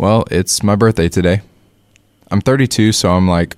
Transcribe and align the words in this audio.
Well, 0.00 0.24
it's 0.30 0.62
my 0.62 0.76
birthday 0.76 1.10
today. 1.10 1.42
I'm 2.30 2.40
32, 2.40 2.92
so 2.92 3.12
I'm 3.12 3.28
like 3.28 3.54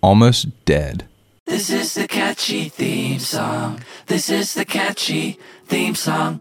almost 0.00 0.64
dead. 0.64 1.06
This 1.46 1.70
is 1.70 1.94
the 1.94 2.08
catchy 2.08 2.68
theme 2.68 3.20
song. 3.20 3.84
This 4.06 4.28
is 4.28 4.54
the 4.54 4.64
catchy 4.64 5.38
theme 5.66 5.94
song. 5.94 6.40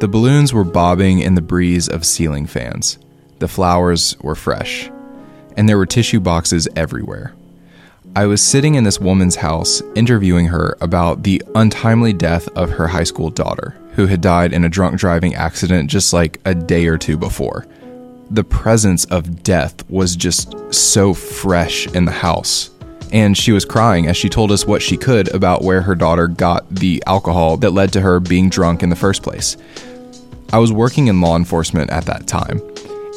The 0.00 0.08
balloons 0.08 0.54
were 0.54 0.64
bobbing 0.64 1.18
in 1.18 1.34
the 1.34 1.42
breeze 1.42 1.88
of 1.90 2.06
ceiling 2.06 2.46
fans. 2.46 2.98
The 3.38 3.48
flowers 3.48 4.16
were 4.22 4.34
fresh, 4.34 4.90
and 5.58 5.68
there 5.68 5.76
were 5.76 5.84
tissue 5.84 6.20
boxes 6.20 6.66
everywhere. 6.74 7.34
I 8.16 8.24
was 8.24 8.40
sitting 8.40 8.76
in 8.76 8.84
this 8.84 8.98
woman's 8.98 9.36
house 9.36 9.82
interviewing 9.94 10.46
her 10.46 10.74
about 10.80 11.24
the 11.24 11.42
untimely 11.54 12.14
death 12.14 12.48
of 12.56 12.70
her 12.70 12.88
high 12.88 13.04
school 13.04 13.28
daughter, 13.28 13.76
who 13.92 14.06
had 14.06 14.22
died 14.22 14.54
in 14.54 14.64
a 14.64 14.70
drunk 14.70 14.98
driving 14.98 15.34
accident 15.34 15.90
just 15.90 16.14
like 16.14 16.40
a 16.46 16.54
day 16.54 16.86
or 16.86 16.96
two 16.96 17.18
before. 17.18 17.66
The 18.30 18.44
presence 18.44 19.04
of 19.06 19.42
death 19.42 19.88
was 19.90 20.16
just 20.16 20.54
so 20.74 21.14
fresh 21.14 21.86
in 21.88 22.04
the 22.04 22.12
house. 22.12 22.70
And 23.12 23.36
she 23.36 23.52
was 23.52 23.64
crying 23.64 24.06
as 24.06 24.16
she 24.16 24.28
told 24.28 24.50
us 24.50 24.66
what 24.66 24.82
she 24.82 24.96
could 24.96 25.32
about 25.34 25.62
where 25.62 25.82
her 25.82 25.94
daughter 25.94 26.26
got 26.26 26.68
the 26.68 27.02
alcohol 27.06 27.56
that 27.58 27.70
led 27.70 27.92
to 27.92 28.00
her 28.00 28.18
being 28.18 28.48
drunk 28.48 28.82
in 28.82 28.88
the 28.88 28.96
first 28.96 29.22
place. 29.22 29.56
I 30.52 30.58
was 30.58 30.72
working 30.72 31.08
in 31.08 31.20
law 31.20 31.36
enforcement 31.36 31.90
at 31.90 32.06
that 32.06 32.26
time, 32.26 32.60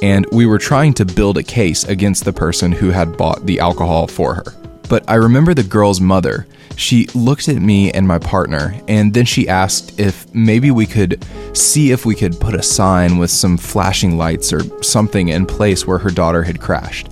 and 0.01 0.25
we 0.31 0.45
were 0.45 0.59
trying 0.59 0.93
to 0.95 1.05
build 1.05 1.37
a 1.37 1.43
case 1.43 1.83
against 1.85 2.25
the 2.25 2.33
person 2.33 2.71
who 2.71 2.89
had 2.89 3.17
bought 3.17 3.45
the 3.45 3.59
alcohol 3.59 4.07
for 4.07 4.35
her. 4.35 4.43
But 4.89 5.03
I 5.09 5.15
remember 5.15 5.53
the 5.53 5.63
girl's 5.63 6.01
mother. 6.01 6.47
She 6.77 7.07
looked 7.15 7.49
at 7.49 7.55
me 7.55 7.91
and 7.91 8.07
my 8.07 8.19
partner, 8.19 8.79
and 8.87 9.11
then 9.11 9.25
she 9.25 9.49
asked 9.49 9.99
if 9.99 10.31
maybe 10.33 10.69
we 10.69 10.85
could 10.85 11.25
see 11.53 11.91
if 11.91 12.05
we 12.05 12.13
could 12.13 12.39
put 12.39 12.53
a 12.53 12.61
sign 12.61 13.17
with 13.17 13.31
some 13.31 13.57
flashing 13.57 14.15
lights 14.15 14.53
or 14.53 14.61
something 14.83 15.29
in 15.29 15.47
place 15.47 15.87
where 15.87 15.97
her 15.97 16.11
daughter 16.11 16.43
had 16.43 16.61
crashed. 16.61 17.09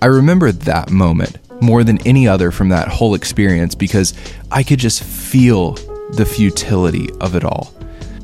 I 0.00 0.06
remember 0.06 0.52
that 0.52 0.90
moment 0.90 1.38
more 1.60 1.82
than 1.82 1.98
any 2.06 2.28
other 2.28 2.52
from 2.52 2.68
that 2.68 2.86
whole 2.86 3.16
experience 3.16 3.74
because 3.74 4.14
I 4.52 4.62
could 4.62 4.78
just 4.78 5.02
feel 5.02 5.72
the 6.12 6.24
futility 6.24 7.08
of 7.20 7.34
it 7.34 7.44
all. 7.44 7.74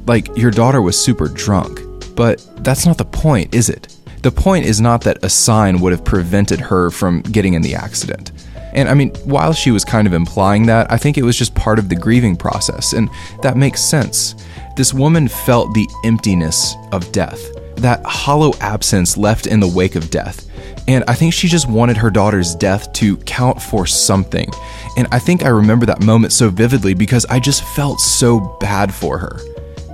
Like, 0.06 0.36
your 0.36 0.52
daughter 0.52 0.80
was 0.80 0.96
super 0.96 1.26
drunk, 1.26 1.80
but 2.14 2.48
that's 2.58 2.86
not 2.86 2.96
the 2.96 3.04
point, 3.04 3.56
is 3.56 3.70
it? 3.70 3.96
The 4.22 4.30
point 4.30 4.66
is 4.66 4.80
not 4.80 5.00
that 5.02 5.24
a 5.24 5.30
sign 5.30 5.80
would 5.80 5.90
have 5.90 6.04
prevented 6.04 6.60
her 6.60 6.90
from 6.90 7.22
getting 7.22 7.54
in 7.54 7.62
the 7.62 7.74
accident. 7.74 8.30
And 8.72 8.88
I 8.88 8.94
mean, 8.94 9.10
while 9.24 9.52
she 9.52 9.70
was 9.70 9.84
kind 9.84 10.06
of 10.06 10.12
implying 10.12 10.66
that, 10.66 10.90
I 10.90 10.96
think 10.96 11.18
it 11.18 11.22
was 11.22 11.36
just 11.36 11.54
part 11.54 11.78
of 11.78 11.88
the 11.88 11.96
grieving 11.96 12.36
process, 12.36 12.92
and 12.92 13.10
that 13.42 13.56
makes 13.56 13.80
sense. 13.80 14.34
This 14.76 14.94
woman 14.94 15.28
felt 15.28 15.74
the 15.74 15.88
emptiness 16.04 16.74
of 16.92 17.10
death, 17.12 17.40
that 17.76 18.04
hollow 18.04 18.52
absence 18.60 19.16
left 19.16 19.46
in 19.46 19.60
the 19.60 19.68
wake 19.68 19.96
of 19.96 20.10
death. 20.10 20.46
And 20.88 21.04
I 21.06 21.14
think 21.14 21.34
she 21.34 21.48
just 21.48 21.68
wanted 21.68 21.96
her 21.96 22.10
daughter's 22.10 22.54
death 22.54 22.92
to 22.94 23.16
count 23.18 23.60
for 23.60 23.86
something. 23.86 24.50
And 24.96 25.06
I 25.12 25.18
think 25.18 25.44
I 25.44 25.48
remember 25.48 25.86
that 25.86 26.02
moment 26.02 26.32
so 26.32 26.48
vividly 26.50 26.94
because 26.94 27.26
I 27.26 27.38
just 27.38 27.62
felt 27.76 28.00
so 28.00 28.56
bad 28.60 28.92
for 28.92 29.18
her. 29.18 29.38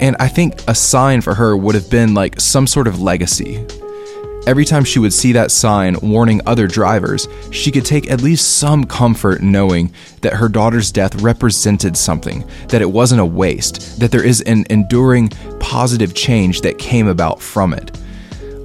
And 0.00 0.16
I 0.20 0.28
think 0.28 0.62
a 0.68 0.74
sign 0.74 1.20
for 1.20 1.34
her 1.34 1.56
would 1.56 1.74
have 1.74 1.90
been 1.90 2.14
like 2.14 2.40
some 2.40 2.66
sort 2.66 2.86
of 2.86 3.00
legacy, 3.00 3.66
Every 4.46 4.64
time 4.64 4.84
she 4.84 5.00
would 5.00 5.12
see 5.12 5.32
that 5.32 5.50
sign 5.50 5.96
warning 6.00 6.40
other 6.46 6.68
drivers, 6.68 7.26
she 7.50 7.72
could 7.72 7.84
take 7.84 8.08
at 8.12 8.22
least 8.22 8.58
some 8.58 8.84
comfort 8.84 9.42
knowing 9.42 9.92
that 10.20 10.34
her 10.34 10.48
daughter's 10.48 10.92
death 10.92 11.20
represented 11.20 11.96
something, 11.96 12.48
that 12.68 12.80
it 12.80 12.88
wasn't 12.88 13.20
a 13.20 13.24
waste, 13.24 13.98
that 13.98 14.12
there 14.12 14.24
is 14.24 14.42
an 14.42 14.64
enduring 14.70 15.30
positive 15.58 16.14
change 16.14 16.60
that 16.60 16.78
came 16.78 17.08
about 17.08 17.42
from 17.42 17.74
it. 17.74 17.98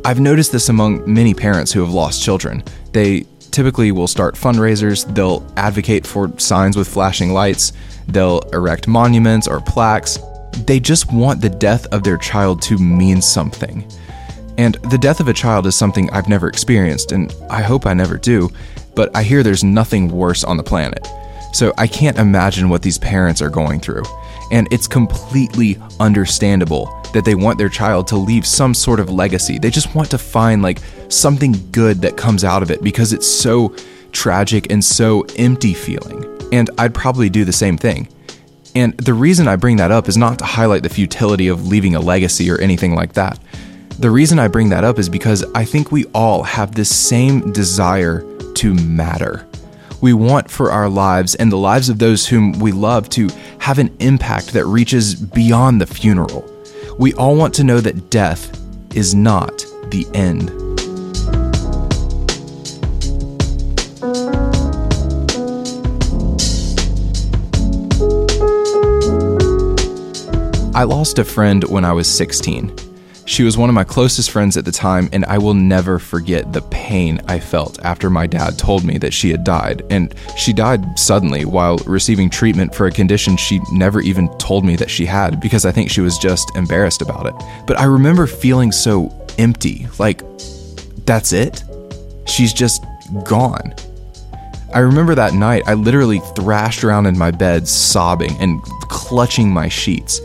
I've 0.06 0.20
noticed 0.20 0.52
this 0.52 0.70
among 0.70 1.12
many 1.12 1.34
parents 1.34 1.72
who 1.72 1.80
have 1.80 1.90
lost 1.92 2.22
children. 2.22 2.64
They 2.92 3.26
typically 3.50 3.92
will 3.92 4.08
start 4.08 4.36
fundraisers, 4.36 5.12
they'll 5.16 5.44
advocate 5.58 6.06
for 6.06 6.32
signs 6.38 6.78
with 6.78 6.88
flashing 6.88 7.34
lights, 7.34 7.74
they'll 8.08 8.42
erect 8.54 8.88
monuments 8.88 9.48
or 9.48 9.60
plaques. 9.62 10.20
They 10.68 10.80
just 10.80 11.12
want 11.12 11.42
the 11.42 11.50
death 11.50 11.88
of 11.88 12.04
their 12.04 12.18
child 12.18 12.62
to 12.64 12.78
mean 12.78 13.20
something. 13.20 13.90
And 14.58 14.76
the 14.76 14.98
death 14.98 15.20
of 15.20 15.28
a 15.28 15.34
child 15.34 15.66
is 15.66 15.76
something 15.76 16.10
I've 16.12 16.30
never 16.30 16.48
experienced, 16.48 17.12
and 17.12 17.34
I 17.50 17.62
hope 17.62 17.86
I 17.86 17.94
never 17.94 18.18
do, 18.18 18.50
but 18.96 19.16
I 19.16 19.24
hear 19.24 19.44
there's 19.44 19.64
nothing 19.64 20.10
worse 20.10 20.44
on 20.44 20.58
the 20.58 20.64
planet. 20.64 21.08
So 21.54 21.74
I 21.78 21.88
can't 21.88 22.18
imagine 22.18 22.70
what 22.70 22.82
these 22.82 22.98
parents 22.98 23.42
are 23.42 23.50
going 23.50 23.80
through. 23.80 24.04
And 24.52 24.68
it's 24.72 24.88
completely 24.88 25.78
understandable 26.00 26.86
that 27.14 27.26
they 27.26 27.36
want 27.36 27.58
their 27.58 27.70
child 27.70 28.08
to 28.08 28.18
leave 28.18 28.46
some 28.46 28.74
sort 28.74 29.00
of 29.00 29.10
legacy. 29.10 29.60
They 29.60 29.70
just 29.70 29.94
want 29.96 30.12
to 30.12 30.18
find 30.18 30.62
like 30.62 30.80
something 31.10 31.56
good 31.72 32.02
that 32.02 32.18
comes 32.18 32.44
out 32.44 32.64
of 32.64 32.72
it 32.72 32.82
because 32.82 33.14
it's 33.14 33.28
so 33.28 33.76
tragic 34.12 34.72
and 34.72 34.84
so 34.84 35.26
empty 35.38 35.74
feeling. 35.74 36.26
And 36.52 36.70
I'd 36.78 36.94
probably 36.94 37.30
do 37.30 37.46
the 37.46 37.54
same 37.54 37.78
thing. 37.78 38.08
And 38.76 38.96
the 38.98 39.14
reason 39.14 39.48
I 39.48 39.58
bring 39.58 39.78
that 39.78 39.92
up 39.92 40.08
is 40.08 40.18
not 40.18 40.40
to 40.40 40.46
highlight 40.46 40.84
the 40.84 40.90
futility 40.90 41.48
of 41.48 41.68
leaving 41.68 41.96
a 41.96 42.00
legacy 42.00 42.50
or 42.50 42.58
anything 42.60 42.96
like 42.96 43.14
that. 43.14 43.40
The 44.00 44.10
reason 44.10 44.40
I 44.40 44.48
bring 44.48 44.70
that 44.70 44.84
up 44.84 44.98
is 44.98 45.10
because 45.10 45.44
I 45.54 45.64
think 45.64 45.92
we 45.92 46.06
all 46.06 46.44
have 46.44 46.74
this 46.74 46.94
same 46.96 47.52
desire 47.52 48.22
to 48.56 48.74
matter. 48.74 49.48
We 50.02 50.14
want 50.14 50.50
for 50.50 50.72
our 50.72 50.90
lives 50.90 51.36
and 51.36 51.52
the 51.52 51.58
lives 51.58 51.88
of 51.88 52.00
those 52.00 52.28
whom 52.28 52.54
we 52.54 52.72
love 52.72 53.10
to 53.10 53.30
have 53.60 53.78
an 53.78 53.96
impact 54.00 54.54
that 54.54 54.66
reaches 54.66 55.14
beyond 55.14 55.80
the 55.80 55.86
funeral. 55.86 56.50
We 56.98 57.14
all 57.14 57.36
want 57.36 57.54
to 57.56 57.64
know 57.64 57.80
that 57.82 58.10
death 58.10 58.58
is 58.96 59.14
not 59.14 59.60
the 59.92 60.08
end. 60.16 60.50
I 70.74 70.84
lost 70.84 71.20
a 71.20 71.24
friend 71.24 71.64
when 71.66 71.86
I 71.86 71.92
was 71.92 72.08
16. 72.08 72.81
She 73.32 73.44
was 73.44 73.58
one 73.58 73.70
of 73.70 73.76
my 73.76 73.86
closest 73.86 74.30
friends 74.30 74.58
at 74.58 74.66
the 74.66 74.74
time, 74.74 75.08
and 75.14 75.24
I 75.24 75.38
will 75.38 75.54
never 75.54 76.00
forget 76.00 76.52
the 76.52 76.64
pain 76.64 77.22
I 77.30 77.40
felt 77.40 77.80
after 77.80 78.10
my 78.10 78.28
dad 78.28 78.60
told 78.60 78.84
me 78.84 78.98
that 78.98 79.14
she 79.14 79.30
had 79.30 79.46
died. 79.46 79.84
And 79.90 80.14
she 80.36 80.52
died 80.52 81.00
suddenly 81.00 81.46
while 81.46 81.78
receiving 81.86 82.30
treatment 82.30 82.76
for 82.76 82.88
a 82.88 82.92
condition 82.92 83.38
she 83.38 83.62
never 83.72 84.02
even 84.02 84.28
told 84.38 84.66
me 84.66 84.76
that 84.76 84.90
she 84.90 85.06
had 85.06 85.40
because 85.40 85.64
I 85.64 85.72
think 85.72 85.90
she 85.90 86.02
was 86.02 86.18
just 86.18 86.54
embarrassed 86.58 87.02
about 87.02 87.26
it. 87.26 87.34
But 87.68 87.80
I 87.80 87.86
remember 87.86 88.28
feeling 88.28 88.74
so 88.74 89.10
empty 89.38 89.88
like, 89.98 90.24
that's 91.06 91.32
it? 91.32 91.64
She's 92.26 92.52
just 92.52 92.84
gone. 93.24 93.74
I 94.74 94.80
remember 94.80 95.16
that 95.16 95.34
night, 95.34 95.64
I 95.68 95.76
literally 95.76 96.20
thrashed 96.36 96.84
around 96.84 97.06
in 97.06 97.18
my 97.18 97.32
bed, 97.32 97.66
sobbing 97.66 98.36
and 98.42 98.62
clutching 98.90 99.50
my 99.50 99.70
sheets. 99.70 100.20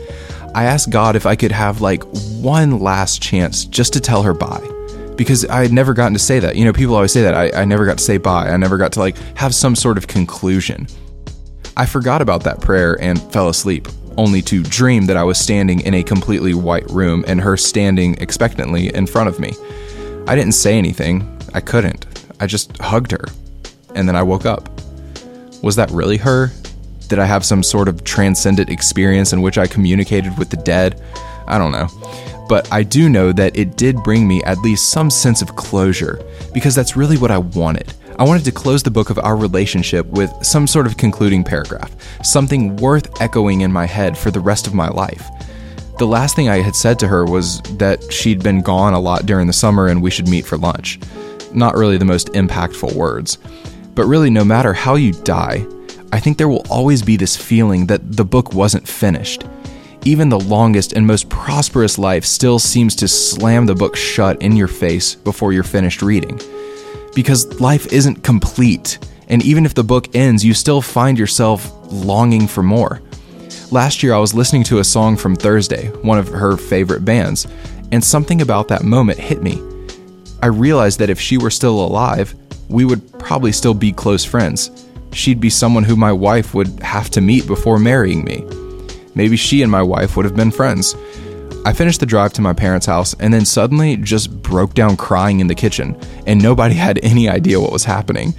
I 0.55 0.65
asked 0.65 0.89
God 0.89 1.15
if 1.15 1.25
I 1.25 1.35
could 1.35 1.51
have 1.51 1.81
like 1.81 2.03
one 2.39 2.79
last 2.79 3.21
chance 3.21 3.65
just 3.65 3.93
to 3.93 3.99
tell 3.99 4.23
her 4.23 4.33
bye. 4.33 4.65
Because 5.15 5.45
I 5.45 5.63
had 5.63 5.73
never 5.73 5.93
gotten 5.93 6.13
to 6.13 6.19
say 6.19 6.39
that. 6.39 6.55
You 6.55 6.65
know, 6.65 6.73
people 6.73 6.95
always 6.95 7.11
say 7.11 7.23
that. 7.23 7.33
I, 7.33 7.61
I 7.61 7.65
never 7.65 7.85
got 7.85 7.97
to 7.97 8.03
say 8.03 8.17
bye. 8.17 8.49
I 8.49 8.57
never 8.57 8.77
got 8.77 8.91
to 8.93 8.99
like 8.99 9.17
have 9.35 9.53
some 9.53 9.75
sort 9.75 9.97
of 9.97 10.07
conclusion. 10.07 10.87
I 11.75 11.85
forgot 11.85 12.21
about 12.21 12.43
that 12.43 12.61
prayer 12.61 12.99
and 13.01 13.21
fell 13.31 13.49
asleep, 13.49 13.87
only 14.17 14.41
to 14.43 14.63
dream 14.63 15.05
that 15.07 15.17
I 15.17 15.23
was 15.23 15.39
standing 15.39 15.81
in 15.81 15.93
a 15.93 16.03
completely 16.03 16.53
white 16.53 16.89
room 16.89 17.23
and 17.27 17.41
her 17.41 17.57
standing 17.57 18.15
expectantly 18.19 18.93
in 18.93 19.07
front 19.07 19.29
of 19.29 19.39
me. 19.39 19.53
I 20.27 20.35
didn't 20.35 20.53
say 20.53 20.77
anything. 20.77 21.27
I 21.53 21.61
couldn't. 21.61 22.05
I 22.39 22.47
just 22.47 22.77
hugged 22.77 23.11
her. 23.11 23.23
And 23.95 24.07
then 24.07 24.15
I 24.15 24.23
woke 24.23 24.45
up. 24.45 24.69
Was 25.63 25.75
that 25.77 25.89
really 25.91 26.17
her? 26.17 26.51
Did 27.07 27.19
I 27.19 27.25
have 27.25 27.45
some 27.45 27.63
sort 27.63 27.87
of 27.87 28.03
transcendent 28.03 28.69
experience 28.69 29.33
in 29.33 29.41
which 29.41 29.57
I 29.57 29.67
communicated 29.67 30.37
with 30.37 30.49
the 30.49 30.57
dead? 30.57 31.01
I 31.47 31.57
don't 31.57 31.71
know. 31.71 31.87
But 32.49 32.71
I 32.71 32.83
do 32.83 33.09
know 33.09 33.31
that 33.33 33.57
it 33.57 33.77
did 33.77 34.03
bring 34.03 34.27
me 34.27 34.43
at 34.43 34.59
least 34.59 34.89
some 34.89 35.09
sense 35.09 35.41
of 35.41 35.55
closure, 35.55 36.21
because 36.53 36.75
that's 36.75 36.95
really 36.95 37.17
what 37.17 37.31
I 37.31 37.37
wanted. 37.37 37.93
I 38.19 38.23
wanted 38.23 38.45
to 38.45 38.51
close 38.51 38.83
the 38.83 38.91
book 38.91 39.09
of 39.09 39.19
our 39.19 39.35
relationship 39.35 40.05
with 40.07 40.31
some 40.41 40.65
sort 40.65 40.87
of 40.87 40.97
concluding 40.97 41.43
paragraph, 41.43 41.95
something 42.23 42.75
worth 42.77 43.21
echoing 43.21 43.61
in 43.61 43.71
my 43.71 43.85
head 43.85 44.17
for 44.17 44.31
the 44.31 44.39
rest 44.39 44.65
of 44.65 44.73
my 44.73 44.87
life. 44.87 45.27
The 45.99 46.07
last 46.07 46.35
thing 46.35 46.49
I 46.49 46.61
had 46.61 46.75
said 46.75 46.99
to 46.99 47.07
her 47.07 47.25
was 47.25 47.61
that 47.77 48.11
she'd 48.11 48.43
been 48.43 48.61
gone 48.61 48.93
a 48.93 48.99
lot 48.99 49.25
during 49.25 49.47
the 49.47 49.53
summer 49.53 49.87
and 49.87 50.01
we 50.01 50.11
should 50.11 50.27
meet 50.27 50.45
for 50.45 50.57
lunch. 50.57 50.99
Not 51.53 51.75
really 51.75 51.97
the 51.97 52.05
most 52.05 52.29
impactful 52.33 52.93
words. 52.93 53.37
But 53.93 54.05
really, 54.05 54.29
no 54.29 54.43
matter 54.43 54.73
how 54.73 54.95
you 54.95 55.13
die, 55.13 55.65
I 56.11 56.19
think 56.19 56.37
there 56.37 56.47
will 56.47 56.65
always 56.69 57.01
be 57.01 57.17
this 57.17 57.35
feeling 57.35 57.87
that 57.87 58.15
the 58.15 58.23
book 58.23 58.53
wasn't 58.53 58.87
finished. 58.87 59.43
Even 60.05 60.29
the 60.29 60.39
longest 60.39 60.93
and 60.93 61.05
most 61.05 61.27
prosperous 61.29 61.97
life 61.97 62.23
still 62.23 62.59
seems 62.59 62.95
to 62.95 63.07
slam 63.07 63.65
the 63.65 63.75
book 63.75 63.95
shut 63.95 64.41
in 64.41 64.55
your 64.55 64.69
face 64.69 65.15
before 65.15 65.51
you're 65.51 65.63
finished 65.63 66.01
reading. 66.01 66.39
Because 67.13 67.59
life 67.59 67.91
isn't 67.91 68.23
complete, 68.23 68.99
and 69.27 69.43
even 69.43 69.65
if 69.65 69.73
the 69.73 69.83
book 69.83 70.15
ends, 70.15 70.45
you 70.45 70.53
still 70.53 70.81
find 70.81 71.19
yourself 71.19 71.69
longing 71.91 72.47
for 72.47 72.63
more. 72.63 73.01
Last 73.69 74.01
year, 74.01 74.13
I 74.13 74.19
was 74.19 74.33
listening 74.33 74.63
to 74.65 74.79
a 74.79 74.83
song 74.83 75.17
from 75.17 75.35
Thursday, 75.35 75.87
one 76.03 76.17
of 76.17 76.29
her 76.29 76.55
favorite 76.55 77.03
bands, 77.03 77.47
and 77.91 78.01
something 78.01 78.41
about 78.41 78.69
that 78.69 78.83
moment 78.83 79.19
hit 79.19 79.43
me. 79.43 79.61
I 80.41 80.47
realized 80.47 80.99
that 80.99 81.09
if 81.09 81.19
she 81.19 81.37
were 81.37 81.49
still 81.49 81.83
alive, 81.83 82.33
we 82.69 82.85
would 82.85 83.19
probably 83.19 83.51
still 83.51 83.73
be 83.73 83.91
close 83.91 84.23
friends. 84.23 84.86
She'd 85.17 85.41
be 85.41 85.49
someone 85.49 85.83
who 85.83 85.95
my 85.95 86.11
wife 86.11 86.53
would 86.53 86.79
have 86.81 87.09
to 87.09 87.21
meet 87.21 87.47
before 87.47 87.79
marrying 87.79 88.23
me. 88.23 88.45
Maybe 89.15 89.35
she 89.35 89.63
and 89.63 89.71
my 89.71 89.81
wife 89.81 90.15
would 90.15 90.25
have 90.25 90.35
been 90.35 90.51
friends. 90.51 90.95
I 91.65 91.73
finished 91.73 92.01
the 92.01 92.05
drive 92.05 92.33
to 92.33 92.41
my 92.43 92.53
parents' 92.53 92.85
house 92.85 93.15
and 93.19 93.33
then 93.33 93.43
suddenly 93.43 93.97
just 93.97 94.43
broke 94.43 94.75
down 94.75 94.95
crying 94.95 95.39
in 95.39 95.47
the 95.47 95.55
kitchen, 95.55 95.99
and 96.27 96.39
nobody 96.39 96.75
had 96.87 97.03
any 97.03 97.27
idea 97.27 97.59
what 97.59 97.71
was 97.71 97.83
happening. 97.83 98.35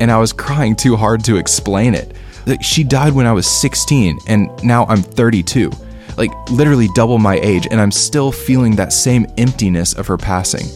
And 0.00 0.10
I 0.10 0.16
was 0.16 0.32
crying 0.32 0.74
too 0.74 0.96
hard 0.96 1.22
to 1.24 1.36
explain 1.36 1.94
it. 1.94 2.16
She 2.62 2.84
died 2.84 3.12
when 3.12 3.26
I 3.26 3.32
was 3.32 3.46
16, 3.46 4.18
and 4.26 4.64
now 4.64 4.86
I'm 4.86 5.02
32. 5.02 5.70
Like, 6.16 6.32
literally 6.50 6.88
double 6.94 7.18
my 7.18 7.38
age, 7.40 7.68
and 7.70 7.78
I'm 7.78 7.92
still 7.92 8.32
feeling 8.32 8.76
that 8.76 8.94
same 8.94 9.26
emptiness 9.36 9.92
of 9.92 10.06
her 10.06 10.16
passing. 10.16 10.66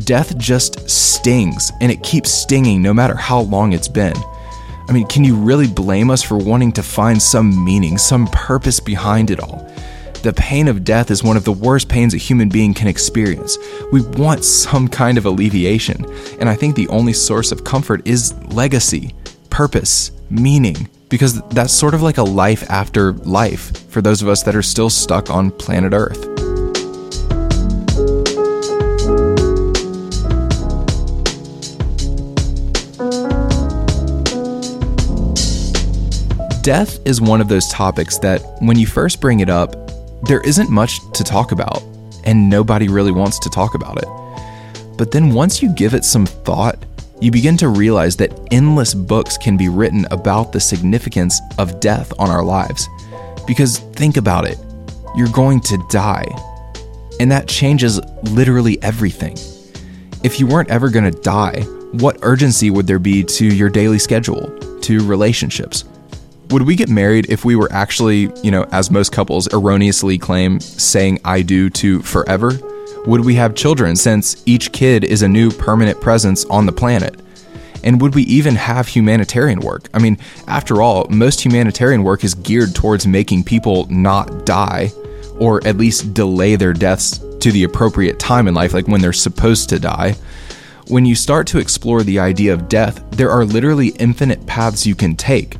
Death 0.00 0.36
just 0.36 0.88
stings, 0.88 1.72
and 1.80 1.90
it 1.90 2.02
keeps 2.02 2.30
stinging 2.30 2.82
no 2.82 2.92
matter 2.92 3.16
how 3.16 3.40
long 3.40 3.72
it's 3.72 3.88
been. 3.88 4.16
I 4.88 4.92
mean, 4.92 5.06
can 5.06 5.24
you 5.24 5.36
really 5.36 5.68
blame 5.68 6.10
us 6.10 6.22
for 6.22 6.36
wanting 6.36 6.72
to 6.72 6.82
find 6.82 7.20
some 7.22 7.64
meaning, 7.64 7.98
some 7.98 8.26
purpose 8.28 8.80
behind 8.80 9.30
it 9.30 9.40
all? 9.40 9.68
The 10.22 10.32
pain 10.32 10.68
of 10.68 10.84
death 10.84 11.10
is 11.10 11.24
one 11.24 11.36
of 11.36 11.44
the 11.44 11.52
worst 11.52 11.88
pains 11.88 12.14
a 12.14 12.16
human 12.16 12.48
being 12.48 12.74
can 12.74 12.86
experience. 12.86 13.58
We 13.90 14.02
want 14.02 14.44
some 14.44 14.86
kind 14.86 15.18
of 15.18 15.26
alleviation, 15.26 16.04
and 16.38 16.48
I 16.48 16.54
think 16.54 16.76
the 16.76 16.88
only 16.88 17.12
source 17.12 17.50
of 17.50 17.64
comfort 17.64 18.06
is 18.06 18.34
legacy, 18.44 19.14
purpose, 19.50 20.12
meaning, 20.30 20.88
because 21.08 21.42
that's 21.48 21.72
sort 21.72 21.94
of 21.94 22.02
like 22.02 22.18
a 22.18 22.22
life 22.22 22.68
after 22.70 23.12
life 23.12 23.88
for 23.90 24.00
those 24.00 24.22
of 24.22 24.28
us 24.28 24.42
that 24.44 24.54
are 24.54 24.62
still 24.62 24.90
stuck 24.90 25.28
on 25.28 25.50
planet 25.50 25.92
Earth. 25.92 26.31
Death 36.62 37.00
is 37.04 37.20
one 37.20 37.40
of 37.40 37.48
those 37.48 37.66
topics 37.66 38.18
that, 38.18 38.40
when 38.60 38.78
you 38.78 38.86
first 38.86 39.20
bring 39.20 39.40
it 39.40 39.50
up, 39.50 39.74
there 40.28 40.40
isn't 40.42 40.70
much 40.70 41.00
to 41.14 41.24
talk 41.24 41.50
about, 41.50 41.82
and 42.22 42.48
nobody 42.48 42.86
really 42.86 43.10
wants 43.10 43.40
to 43.40 43.50
talk 43.50 43.74
about 43.74 43.98
it. 43.98 44.06
But 44.96 45.10
then 45.10 45.34
once 45.34 45.60
you 45.60 45.74
give 45.74 45.92
it 45.92 46.04
some 46.04 46.24
thought, 46.24 46.78
you 47.20 47.32
begin 47.32 47.56
to 47.56 47.68
realize 47.68 48.14
that 48.18 48.38
endless 48.52 48.94
books 48.94 49.36
can 49.36 49.56
be 49.56 49.68
written 49.68 50.06
about 50.12 50.52
the 50.52 50.60
significance 50.60 51.40
of 51.58 51.80
death 51.80 52.12
on 52.20 52.30
our 52.30 52.44
lives. 52.44 52.88
Because 53.44 53.78
think 53.78 54.16
about 54.16 54.46
it 54.46 54.56
you're 55.16 55.32
going 55.32 55.58
to 55.62 55.84
die, 55.90 56.26
and 57.18 57.28
that 57.32 57.48
changes 57.48 58.00
literally 58.30 58.80
everything. 58.84 59.36
If 60.22 60.38
you 60.38 60.46
weren't 60.46 60.70
ever 60.70 60.90
going 60.90 61.10
to 61.10 61.20
die, 61.22 61.62
what 61.90 62.18
urgency 62.22 62.70
would 62.70 62.86
there 62.86 63.00
be 63.00 63.24
to 63.24 63.46
your 63.46 63.68
daily 63.68 63.98
schedule, 63.98 64.56
to 64.82 65.04
relationships? 65.04 65.86
Would 66.52 66.66
we 66.66 66.76
get 66.76 66.90
married 66.90 67.30
if 67.30 67.46
we 67.46 67.56
were 67.56 67.72
actually, 67.72 68.30
you 68.42 68.50
know, 68.50 68.66
as 68.72 68.90
most 68.90 69.10
couples 69.10 69.48
erroneously 69.54 70.18
claim, 70.18 70.60
saying 70.60 71.18
I 71.24 71.40
do 71.40 71.70
to 71.70 72.02
forever? 72.02 72.58
Would 73.06 73.24
we 73.24 73.36
have 73.36 73.54
children 73.54 73.96
since 73.96 74.42
each 74.44 74.70
kid 74.70 75.02
is 75.02 75.22
a 75.22 75.28
new 75.28 75.50
permanent 75.50 75.98
presence 76.02 76.44
on 76.44 76.66
the 76.66 76.72
planet? 76.72 77.18
And 77.82 77.98
would 78.02 78.14
we 78.14 78.24
even 78.24 78.54
have 78.56 78.86
humanitarian 78.86 79.60
work? 79.60 79.88
I 79.94 79.98
mean, 79.98 80.18
after 80.46 80.82
all, 80.82 81.06
most 81.08 81.42
humanitarian 81.42 82.02
work 82.02 82.22
is 82.22 82.34
geared 82.34 82.74
towards 82.74 83.06
making 83.06 83.44
people 83.44 83.86
not 83.88 84.44
die, 84.44 84.92
or 85.38 85.66
at 85.66 85.78
least 85.78 86.12
delay 86.12 86.56
their 86.56 86.74
deaths 86.74 87.16
to 87.40 87.50
the 87.50 87.64
appropriate 87.64 88.18
time 88.18 88.46
in 88.46 88.52
life, 88.52 88.74
like 88.74 88.88
when 88.88 89.00
they're 89.00 89.14
supposed 89.14 89.70
to 89.70 89.78
die. 89.78 90.16
When 90.88 91.06
you 91.06 91.14
start 91.14 91.46
to 91.46 91.58
explore 91.58 92.02
the 92.02 92.18
idea 92.18 92.52
of 92.52 92.68
death, 92.68 93.02
there 93.12 93.30
are 93.30 93.46
literally 93.46 93.88
infinite 93.98 94.46
paths 94.46 94.86
you 94.86 94.94
can 94.94 95.16
take. 95.16 95.56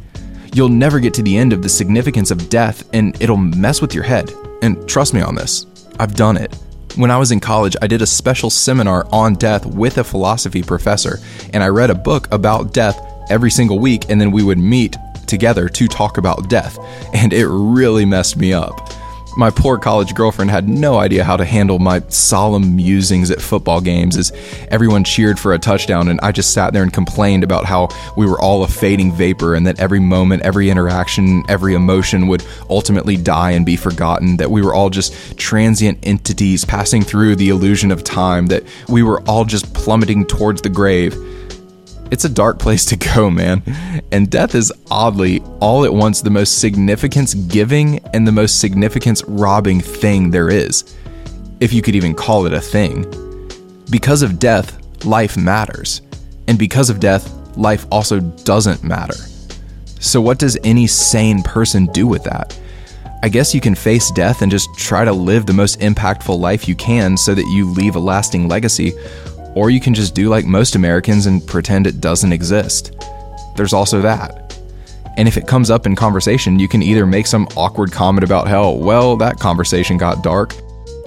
You'll 0.54 0.68
never 0.68 1.00
get 1.00 1.14
to 1.14 1.22
the 1.22 1.34
end 1.34 1.54
of 1.54 1.62
the 1.62 1.68
significance 1.68 2.30
of 2.30 2.50
death, 2.50 2.86
and 2.92 3.20
it'll 3.22 3.38
mess 3.38 3.80
with 3.80 3.94
your 3.94 4.04
head. 4.04 4.30
And 4.60 4.86
trust 4.86 5.14
me 5.14 5.22
on 5.22 5.34
this, 5.34 5.64
I've 5.98 6.14
done 6.14 6.36
it. 6.36 6.54
When 6.96 7.10
I 7.10 7.16
was 7.16 7.32
in 7.32 7.40
college, 7.40 7.74
I 7.80 7.86
did 7.86 8.02
a 8.02 8.06
special 8.06 8.50
seminar 8.50 9.06
on 9.10 9.34
death 9.34 9.64
with 9.64 9.96
a 9.96 10.04
philosophy 10.04 10.62
professor, 10.62 11.20
and 11.54 11.62
I 11.62 11.68
read 11.68 11.88
a 11.88 11.94
book 11.94 12.30
about 12.30 12.74
death 12.74 13.00
every 13.30 13.50
single 13.50 13.78
week, 13.78 14.10
and 14.10 14.20
then 14.20 14.30
we 14.30 14.42
would 14.42 14.58
meet 14.58 14.98
together 15.26 15.70
to 15.70 15.88
talk 15.88 16.18
about 16.18 16.50
death, 16.50 16.78
and 17.14 17.32
it 17.32 17.46
really 17.48 18.04
messed 18.04 18.36
me 18.36 18.52
up. 18.52 18.90
My 19.34 19.48
poor 19.48 19.78
college 19.78 20.14
girlfriend 20.14 20.50
had 20.50 20.68
no 20.68 20.98
idea 20.98 21.24
how 21.24 21.38
to 21.38 21.44
handle 21.44 21.78
my 21.78 22.02
solemn 22.08 22.76
musings 22.76 23.30
at 23.30 23.40
football 23.40 23.80
games 23.80 24.18
as 24.18 24.30
everyone 24.70 25.04
cheered 25.04 25.38
for 25.38 25.54
a 25.54 25.58
touchdown, 25.58 26.08
and 26.08 26.20
I 26.22 26.32
just 26.32 26.52
sat 26.52 26.74
there 26.74 26.82
and 26.82 26.92
complained 26.92 27.42
about 27.42 27.64
how 27.64 27.88
we 28.14 28.26
were 28.26 28.38
all 28.38 28.62
a 28.62 28.68
fading 28.68 29.10
vapor 29.10 29.54
and 29.54 29.66
that 29.66 29.80
every 29.80 30.00
moment, 30.00 30.42
every 30.42 30.68
interaction, 30.68 31.44
every 31.48 31.74
emotion 31.74 32.26
would 32.26 32.44
ultimately 32.68 33.16
die 33.16 33.52
and 33.52 33.64
be 33.64 33.76
forgotten, 33.76 34.36
that 34.36 34.50
we 34.50 34.60
were 34.60 34.74
all 34.74 34.90
just 34.90 35.38
transient 35.38 35.98
entities 36.02 36.66
passing 36.66 37.02
through 37.02 37.36
the 37.36 37.48
illusion 37.48 37.90
of 37.90 38.04
time, 38.04 38.46
that 38.46 38.64
we 38.88 39.02
were 39.02 39.22
all 39.22 39.46
just 39.46 39.72
plummeting 39.72 40.26
towards 40.26 40.60
the 40.60 40.68
grave. 40.68 41.16
It's 42.12 42.26
a 42.26 42.28
dark 42.28 42.58
place 42.58 42.84
to 42.84 42.96
go, 42.96 43.30
man. 43.30 43.62
And 44.12 44.30
death 44.30 44.54
is 44.54 44.70
oddly 44.90 45.40
all 45.60 45.86
at 45.86 45.94
once 45.94 46.20
the 46.20 46.28
most 46.28 46.58
significance 46.58 47.32
giving 47.32 48.00
and 48.12 48.28
the 48.28 48.32
most 48.32 48.60
significance 48.60 49.24
robbing 49.24 49.80
thing 49.80 50.30
there 50.30 50.50
is, 50.50 50.94
if 51.60 51.72
you 51.72 51.80
could 51.80 51.94
even 51.94 52.12
call 52.12 52.44
it 52.44 52.52
a 52.52 52.60
thing. 52.60 53.06
Because 53.90 54.20
of 54.20 54.38
death, 54.38 54.78
life 55.06 55.38
matters. 55.38 56.02
And 56.48 56.58
because 56.58 56.90
of 56.90 57.00
death, 57.00 57.32
life 57.56 57.86
also 57.90 58.20
doesn't 58.20 58.84
matter. 58.84 59.16
So, 59.98 60.20
what 60.20 60.38
does 60.38 60.58
any 60.64 60.86
sane 60.86 61.42
person 61.42 61.86
do 61.86 62.06
with 62.06 62.24
that? 62.24 62.58
I 63.22 63.30
guess 63.30 63.54
you 63.54 63.60
can 63.60 63.74
face 63.74 64.10
death 64.10 64.42
and 64.42 64.50
just 64.50 64.68
try 64.76 65.04
to 65.06 65.12
live 65.12 65.46
the 65.46 65.52
most 65.54 65.80
impactful 65.80 66.38
life 66.38 66.68
you 66.68 66.74
can 66.74 67.16
so 67.16 67.34
that 67.34 67.46
you 67.46 67.70
leave 67.70 67.96
a 67.96 68.00
lasting 68.00 68.48
legacy, 68.48 68.92
or 69.54 69.70
you 69.70 69.80
can 69.80 69.94
just 69.94 70.14
do 70.14 70.28
like 70.28 70.44
most 70.44 70.74
Americans 70.74 71.26
and 71.26 71.46
pretend 71.46 71.86
it 71.86 72.00
doesn't 72.00 72.32
exist. 72.32 72.94
There's 73.56 73.72
also 73.72 74.00
that. 74.02 74.38
And 75.16 75.28
if 75.28 75.36
it 75.36 75.46
comes 75.46 75.70
up 75.70 75.86
in 75.86 75.94
conversation, 75.94 76.58
you 76.58 76.68
can 76.68 76.82
either 76.82 77.06
make 77.06 77.26
some 77.26 77.46
awkward 77.56 77.92
comment 77.92 78.24
about 78.24 78.48
how, 78.48 78.70
well, 78.70 79.16
that 79.18 79.38
conversation 79.38 79.98
got 79.98 80.22
dark, 80.22 80.54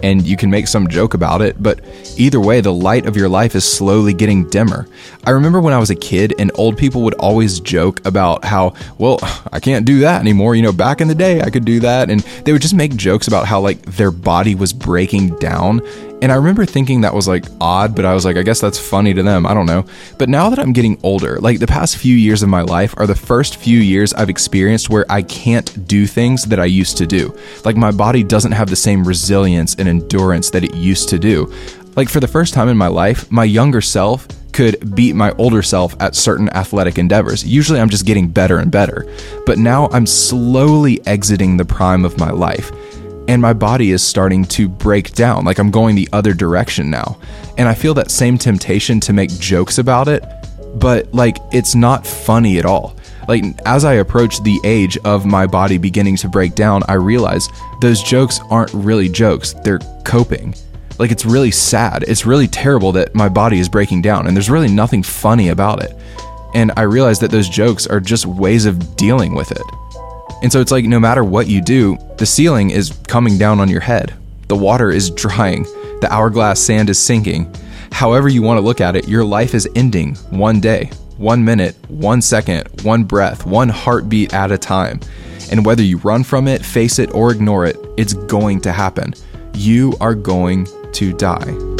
and 0.03 0.27
you 0.27 0.37
can 0.37 0.51
make 0.51 0.67
some 0.67 0.87
joke 0.87 1.13
about 1.15 1.41
it, 1.41 1.63
but 1.63 1.79
either 2.17 2.39
way, 2.39 2.61
the 2.61 2.71
light 2.71 3.07
of 3.07 3.15
your 3.15 3.29
life 3.29 3.55
is 3.55 3.63
slowly 3.63 4.13
getting 4.13 4.47
dimmer. 4.49 4.87
I 5.23 5.31
remember 5.31 5.59
when 5.59 5.73
I 5.73 5.79
was 5.79 5.89
a 5.89 5.95
kid, 5.95 6.35
and 6.37 6.51
old 6.55 6.77
people 6.77 7.01
would 7.01 7.15
always 7.15 7.59
joke 7.59 8.05
about 8.05 8.45
how, 8.45 8.75
well, 8.99 9.19
I 9.51 9.59
can't 9.59 9.85
do 9.85 10.01
that 10.01 10.21
anymore. 10.21 10.53
You 10.53 10.61
know, 10.61 10.73
back 10.73 11.01
in 11.01 11.07
the 11.07 11.15
day, 11.15 11.41
I 11.41 11.49
could 11.49 11.65
do 11.65 11.79
that. 11.79 12.11
And 12.11 12.19
they 12.43 12.51
would 12.51 12.61
just 12.61 12.75
make 12.75 12.95
jokes 12.95 13.27
about 13.27 13.47
how, 13.47 13.61
like, 13.61 13.81
their 13.83 14.11
body 14.11 14.53
was 14.53 14.73
breaking 14.73 15.37
down. 15.37 15.79
And 16.21 16.31
I 16.31 16.35
remember 16.35 16.65
thinking 16.65 17.01
that 17.01 17.13
was 17.13 17.27
like 17.27 17.45
odd, 17.59 17.95
but 17.95 18.05
I 18.05 18.13
was 18.13 18.25
like, 18.25 18.37
I 18.37 18.43
guess 18.43 18.61
that's 18.61 18.79
funny 18.79 19.13
to 19.13 19.21
them. 19.21 19.45
I 19.45 19.53
don't 19.53 19.65
know. 19.65 19.85
But 20.17 20.29
now 20.29 20.49
that 20.49 20.59
I'm 20.59 20.71
getting 20.71 20.97
older, 21.03 21.39
like 21.39 21.59
the 21.59 21.67
past 21.67 21.97
few 21.97 22.15
years 22.15 22.41
of 22.41 22.49
my 22.49 22.61
life 22.61 22.93
are 22.97 23.05
the 23.05 23.15
first 23.15 23.57
few 23.57 23.79
years 23.79 24.13
I've 24.13 24.29
experienced 24.29 24.89
where 24.89 25.05
I 25.09 25.21
can't 25.23 25.87
do 25.87 26.07
things 26.07 26.45
that 26.45 26.59
I 26.59 26.65
used 26.65 26.97
to 26.97 27.05
do. 27.05 27.37
Like 27.65 27.75
my 27.75 27.91
body 27.91 28.23
doesn't 28.23 28.53
have 28.53 28.69
the 28.69 28.75
same 28.75 29.05
resilience 29.05 29.75
and 29.75 29.89
endurance 29.89 30.49
that 30.51 30.63
it 30.63 30.73
used 30.73 31.09
to 31.09 31.19
do. 31.19 31.53
Like 31.95 32.09
for 32.09 32.21
the 32.21 32.27
first 32.27 32.53
time 32.53 32.69
in 32.69 32.77
my 32.77 32.87
life, 32.87 33.29
my 33.29 33.43
younger 33.43 33.81
self 33.81 34.27
could 34.53 34.95
beat 34.95 35.15
my 35.15 35.31
older 35.33 35.61
self 35.61 36.01
at 36.01 36.15
certain 36.15 36.49
athletic 36.51 36.97
endeavors. 36.97 37.45
Usually 37.45 37.79
I'm 37.79 37.89
just 37.89 38.05
getting 38.05 38.29
better 38.29 38.59
and 38.59 38.71
better. 38.71 39.05
But 39.45 39.57
now 39.57 39.89
I'm 39.91 40.05
slowly 40.05 41.05
exiting 41.05 41.57
the 41.57 41.65
prime 41.65 42.05
of 42.05 42.17
my 42.17 42.31
life 42.31 42.71
and 43.27 43.41
my 43.41 43.53
body 43.53 43.91
is 43.91 44.03
starting 44.03 44.45
to 44.45 44.67
break 44.67 45.13
down. 45.13 45.45
Like 45.45 45.59
I'm 45.59 45.71
going 45.71 45.95
the 45.95 46.09
other 46.13 46.33
direction 46.33 46.89
now. 46.89 47.17
And 47.57 47.67
I 47.67 47.73
feel 47.73 47.93
that 47.95 48.11
same 48.11 48.37
temptation 48.37 48.99
to 49.01 49.13
make 49.13 49.29
jokes 49.39 49.77
about 49.77 50.07
it, 50.07 50.23
but 50.75 51.13
like 51.13 51.37
it's 51.51 51.75
not 51.75 52.05
funny 52.05 52.57
at 52.59 52.65
all. 52.65 52.95
Like 53.27 53.43
as 53.65 53.85
I 53.85 53.93
approach 53.93 54.41
the 54.43 54.59
age 54.63 54.97
of 54.99 55.25
my 55.25 55.47
body 55.47 55.77
beginning 55.77 56.17
to 56.17 56.27
break 56.27 56.55
down, 56.55 56.83
I 56.87 56.93
realize 56.93 57.49
those 57.81 58.03
jokes 58.03 58.39
aren't 58.49 58.73
really 58.73 59.09
jokes, 59.09 59.53
they're 59.63 59.79
coping. 60.03 60.53
Like 60.99 61.11
it's 61.11 61.25
really 61.25 61.51
sad. 61.51 62.03
It's 62.03 62.25
really 62.25 62.47
terrible 62.47 62.91
that 62.93 63.15
my 63.15 63.27
body 63.27 63.59
is 63.59 63.67
breaking 63.67 64.01
down 64.01 64.27
and 64.27 64.35
there's 64.35 64.49
really 64.49 64.71
nothing 64.71 65.03
funny 65.03 65.49
about 65.49 65.83
it. 65.83 65.95
And 66.53 66.71
I 66.77 66.83
realize 66.83 67.19
that 67.19 67.31
those 67.31 67.49
jokes 67.49 67.85
are 67.87 67.99
just 67.99 68.25
ways 68.25 68.65
of 68.65 68.95
dealing 68.95 69.33
with 69.33 69.51
it. 69.51 69.63
And 70.41 70.51
so 70.51 70.61
it's 70.61 70.71
like 70.71 70.85
no 70.85 70.99
matter 70.99 71.23
what 71.23 71.47
you 71.47 71.61
do, 71.61 71.97
the 72.17 72.25
ceiling 72.25 72.69
is 72.69 72.91
coming 73.07 73.37
down 73.37 73.59
on 73.59 73.69
your 73.69 73.81
head. 73.81 74.13
The 74.47 74.55
water 74.55 74.91
is 74.91 75.09
drying. 75.09 75.63
The 76.01 76.07
hourglass 76.11 76.59
sand 76.59 76.89
is 76.89 76.99
sinking. 76.99 77.53
However, 77.91 78.27
you 78.27 78.41
want 78.41 78.57
to 78.57 78.61
look 78.61 78.81
at 78.81 78.95
it, 78.95 79.07
your 79.07 79.23
life 79.23 79.53
is 79.55 79.69
ending 79.75 80.15
one 80.29 80.59
day, 80.59 80.91
one 81.17 81.43
minute, 81.43 81.75
one 81.87 82.21
second, 82.21 82.67
one 82.83 83.03
breath, 83.05 83.45
one 83.45 83.69
heartbeat 83.69 84.33
at 84.33 84.51
a 84.51 84.57
time. 84.57 84.99
And 85.49 85.65
whether 85.65 85.83
you 85.83 85.97
run 85.99 86.23
from 86.23 86.47
it, 86.47 86.65
face 86.65 86.99
it, 86.99 87.13
or 87.13 87.31
ignore 87.31 87.65
it, 87.65 87.77
it's 87.97 88.13
going 88.13 88.61
to 88.61 88.71
happen. 88.71 89.13
You 89.53 89.93
are 90.01 90.15
going 90.15 90.67
to 90.93 91.13
die. 91.13 91.74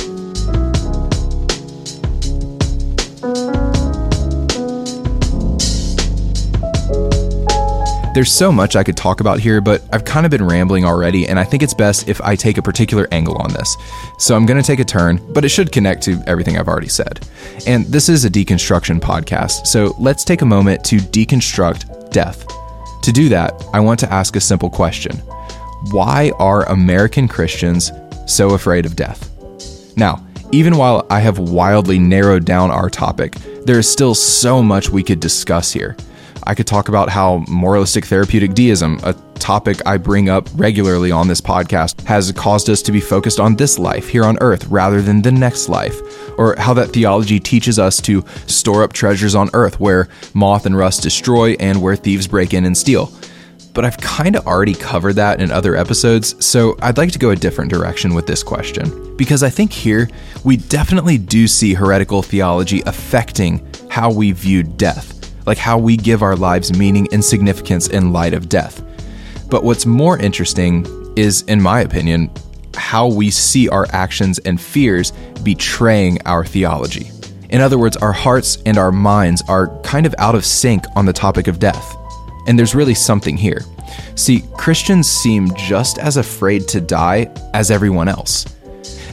There's 8.16 8.32
so 8.32 8.50
much 8.50 8.78
I 8.78 8.84
could 8.86 8.96
talk 8.96 9.20
about 9.20 9.42
here, 9.42 9.60
but 9.60 9.84
I've 9.92 10.06
kind 10.06 10.26
of 10.26 10.30
been 10.30 10.46
rambling 10.46 10.86
already, 10.86 11.28
and 11.28 11.38
I 11.38 11.44
think 11.44 11.62
it's 11.62 11.74
best 11.74 12.08
if 12.08 12.22
I 12.22 12.34
take 12.34 12.58
a 12.58 12.62
particular 12.62 13.10
angle 13.12 13.36
on 13.40 13.52
this. 13.52 13.76
So 14.18 14.38
I'm 14.38 14.46
going 14.46 14.56
to 14.56 14.66
take 14.66 14.80
a 14.80 14.86
turn, 14.86 15.20
but 15.34 15.44
it 15.44 15.50
should 15.50 15.70
connect 15.74 16.02
to 16.04 16.24
everything 16.26 16.58
I've 16.58 16.70
already 16.70 16.88
said. 16.88 17.28
And 17.68 17.86
this 17.88 18.08
is 18.08 18.24
a 18.24 18.30
deconstruction 18.30 19.02
podcast, 19.02 19.68
so 19.68 19.94
let's 20.00 20.24
take 20.24 20.44
a 20.44 20.46
moment 20.46 20.82
to 20.86 20.96
deconstruct 20.96 22.10
death. 22.12 22.48
To 23.02 23.12
do 23.12 23.28
that, 23.28 23.62
I 23.74 23.82
want 23.82 24.00
to 24.00 24.14
ask 24.14 24.38
a 24.38 24.42
simple 24.42 24.70
question 24.70 25.18
Why 25.92 26.32
are 26.40 26.64
American 26.70 27.28
Christians 27.28 27.92
so 28.28 28.52
afraid 28.52 28.86
of 28.86 28.96
death? 28.96 29.30
Now, 29.98 30.26
even 30.54 30.78
while 30.78 31.06
I 31.10 31.20
have 31.20 31.38
wildly 31.38 32.00
narrowed 32.00 32.46
down 32.46 32.72
our 32.72 32.90
topic, 32.90 33.34
there 33.66 33.78
is 33.78 33.92
still 33.92 34.16
so 34.16 34.64
much 34.64 34.90
we 34.90 35.04
could 35.04 35.20
discuss 35.20 35.74
here. 35.74 35.98
I 36.48 36.54
could 36.54 36.68
talk 36.68 36.90
about 36.90 37.10
how 37.10 37.44
moralistic 37.48 38.06
therapeutic 38.06 38.54
deism, 38.54 39.00
a 39.04 39.14
topic 39.40 39.80
I 39.86 39.98
bring 39.98 40.30
up 40.30 40.48
regularly 40.56 41.12
on 41.12 41.28
this 41.28 41.42
podcast, 41.42 42.02
has 42.04 42.32
caused 42.34 42.70
us 42.70 42.84
to 42.84 42.92
be 42.92 43.00
focused 43.00 43.40
on 43.40 43.56
this 43.56 43.80
life 43.80 44.08
here 44.08 44.24
on 44.24 44.38
earth 44.42 44.68
rather 44.68 45.02
than 45.02 45.24
the 45.24 45.32
next 45.32 45.70
life, 45.70 46.00
or 46.38 46.56
how 46.58 46.74
that 46.76 46.90
theology 46.90 47.40
teaches 47.40 47.80
us 47.80 48.00
to 48.02 48.24
store 48.46 48.84
up 48.84 48.94
treasures 48.94 49.34
on 49.34 49.50
earth 49.54 49.80
where 49.80 50.08
moth 50.36 50.68
and 50.68 50.78
rust 50.78 51.02
destroy 51.02 51.54
and 51.54 51.82
where 51.82 51.96
thieves 51.96 52.28
break 52.28 52.54
in 52.54 52.66
and 52.66 52.78
steal. 52.78 53.12
But 53.74 53.84
I've 53.84 53.98
kind 53.98 54.36
of 54.36 54.46
already 54.46 54.76
covered 54.76 55.14
that 55.14 55.42
in 55.42 55.52
other 55.52 55.76
episodes, 55.76 56.46
so 56.46 56.78
I'd 56.82 56.98
like 56.98 57.12
to 57.12 57.20
go 57.20 57.32
a 57.32 57.36
different 57.36 57.72
direction 57.72 58.14
with 58.14 58.28
this 58.28 58.44
question. 58.44 59.18
Because 59.18 59.44
I 59.44 59.50
think 59.50 59.74
here 59.74 60.10
we 60.44 60.58
definitely 60.58 61.18
do 61.18 61.48
see 61.48 61.74
heretical 61.74 62.22
theology 62.22 62.82
affecting 62.86 63.68
how 63.90 64.12
we 64.12 64.32
view 64.32 64.62
death 64.62 65.16
like 65.46 65.58
how 65.58 65.78
we 65.78 65.98
give 65.98 66.22
our 66.22 66.36
lives 66.36 66.78
meaning 66.78 67.08
and 67.12 67.24
significance 67.24 67.88
in 67.88 68.14
light 68.14 68.34
of 68.34 68.50
death. 68.50 68.84
But 69.50 69.64
what's 69.64 69.86
more 69.86 70.18
interesting 70.18 70.86
is, 71.16 71.44
in 71.44 71.62
my 71.62 71.82
opinion, 71.82 72.32
how 72.76 73.08
we 73.08 73.32
see 73.32 73.70
our 73.70 73.88
actions 73.92 74.40
and 74.40 74.60
fears 74.60 75.12
betraying 75.44 76.20
our 76.26 76.44
theology. 76.44 77.10
In 77.50 77.62
other 77.62 77.78
words, 77.78 77.96
our 77.98 78.12
hearts 78.12 78.58
and 78.66 78.78
our 78.78 78.92
minds 78.92 79.44
are 79.48 79.80
kind 79.82 80.06
of 80.06 80.16
out 80.18 80.36
of 80.36 80.46
sync 80.46 80.84
on 80.96 81.06
the 81.06 81.14
topic 81.14 81.48
of 81.48 81.60
death. 81.60 81.96
And 82.48 82.58
there's 82.60 82.76
really 82.76 82.94
something 82.94 83.38
here. 83.38 83.62
See, 84.16 84.44
Christians 84.58 85.08
seem 85.08 85.54
just 85.56 85.98
as 86.00 86.18
afraid 86.18 86.68
to 86.70 86.82
die 86.82 87.32
as 87.54 87.72
everyone 87.72 88.08
else. 88.08 88.46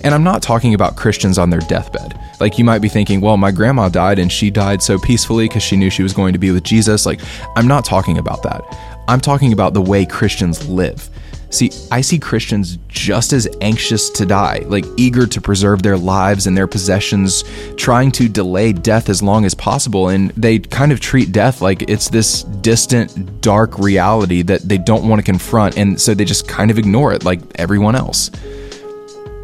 And 0.02 0.14
I'm 0.14 0.24
not 0.24 0.42
talking 0.42 0.74
about 0.74 0.96
Christians 0.96 1.38
on 1.38 1.50
their 1.50 1.60
deathbed. 1.60 2.18
Like 2.42 2.58
you 2.58 2.64
might 2.64 2.80
be 2.80 2.88
thinking, 2.88 3.20
well, 3.20 3.36
my 3.36 3.52
grandma 3.52 3.88
died 3.88 4.18
and 4.18 4.30
she 4.30 4.50
died 4.50 4.82
so 4.82 4.98
peacefully 4.98 5.46
because 5.46 5.62
she 5.62 5.76
knew 5.76 5.90
she 5.90 6.02
was 6.02 6.12
going 6.12 6.32
to 6.32 6.40
be 6.40 6.50
with 6.50 6.64
Jesus. 6.64 7.06
Like, 7.06 7.20
I'm 7.54 7.68
not 7.68 7.84
talking 7.84 8.18
about 8.18 8.42
that. 8.42 8.64
I'm 9.06 9.20
talking 9.20 9.52
about 9.52 9.74
the 9.74 9.80
way 9.80 10.04
Christians 10.04 10.68
live. 10.68 11.08
See, 11.50 11.70
I 11.92 12.00
see 12.00 12.18
Christians 12.18 12.78
just 12.88 13.32
as 13.32 13.46
anxious 13.60 14.10
to 14.10 14.26
die, 14.26 14.64
like 14.66 14.84
eager 14.96 15.24
to 15.24 15.40
preserve 15.40 15.84
their 15.84 15.96
lives 15.96 16.48
and 16.48 16.56
their 16.56 16.66
possessions, 16.66 17.44
trying 17.76 18.10
to 18.12 18.28
delay 18.28 18.72
death 18.72 19.08
as 19.08 19.22
long 19.22 19.44
as 19.44 19.54
possible. 19.54 20.08
And 20.08 20.30
they 20.30 20.58
kind 20.58 20.90
of 20.90 20.98
treat 20.98 21.30
death 21.30 21.60
like 21.60 21.88
it's 21.88 22.08
this 22.08 22.42
distant, 22.42 23.40
dark 23.40 23.78
reality 23.78 24.42
that 24.42 24.62
they 24.62 24.78
don't 24.78 25.08
want 25.08 25.20
to 25.20 25.24
confront. 25.24 25.78
And 25.78 26.00
so 26.00 26.12
they 26.12 26.24
just 26.24 26.48
kind 26.48 26.72
of 26.72 26.78
ignore 26.78 27.12
it 27.12 27.22
like 27.22 27.40
everyone 27.54 27.94
else. 27.94 28.30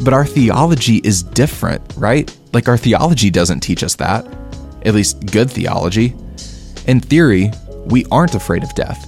But 0.01 0.15
our 0.15 0.27
theology 0.27 0.97
is 0.97 1.23
different, 1.23 1.95
right? 1.97 2.37
Like, 2.53 2.69
our 2.69 2.79
theology 2.79 3.31
doesn't 3.31 3.61
teach 3.61 3.83
us 3.83 3.95
that, 3.97 4.27
at 4.85 4.95
least 4.95 5.27
good 5.27 5.51
theology. 5.51 6.15
In 6.87 7.01
theory, 7.01 7.51
we 7.87 8.05
aren't 8.11 8.35
afraid 8.35 8.63
of 8.63 8.75
death. 8.75 9.07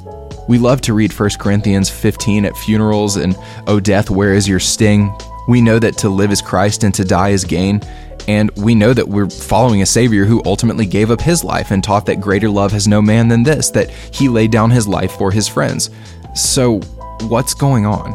We 0.48 0.58
love 0.58 0.80
to 0.82 0.94
read 0.94 1.12
1 1.12 1.30
Corinthians 1.38 1.88
15 1.88 2.44
at 2.44 2.56
funerals 2.56 3.16
and, 3.16 3.36
Oh, 3.66 3.80
death, 3.80 4.10
where 4.10 4.34
is 4.34 4.48
your 4.48 4.60
sting? 4.60 5.14
We 5.48 5.60
know 5.60 5.78
that 5.78 5.96
to 5.98 6.08
live 6.08 6.32
is 6.32 6.42
Christ 6.42 6.84
and 6.84 6.94
to 6.94 7.04
die 7.04 7.30
is 7.30 7.44
gain. 7.44 7.80
And 8.28 8.50
we 8.56 8.74
know 8.74 8.92
that 8.92 9.08
we're 9.08 9.30
following 9.30 9.82
a 9.82 9.86
Savior 9.86 10.24
who 10.24 10.42
ultimately 10.44 10.86
gave 10.86 11.10
up 11.10 11.20
his 11.20 11.42
life 11.42 11.70
and 11.70 11.82
taught 11.82 12.06
that 12.06 12.20
greater 12.20 12.50
love 12.50 12.72
has 12.72 12.86
no 12.86 13.00
man 13.00 13.28
than 13.28 13.42
this, 13.42 13.70
that 13.70 13.90
he 13.90 14.28
laid 14.28 14.50
down 14.50 14.70
his 14.70 14.86
life 14.86 15.12
for 15.12 15.30
his 15.30 15.48
friends. 15.48 15.90
So, 16.34 16.80
what's 17.22 17.54
going 17.54 17.86
on? 17.86 18.12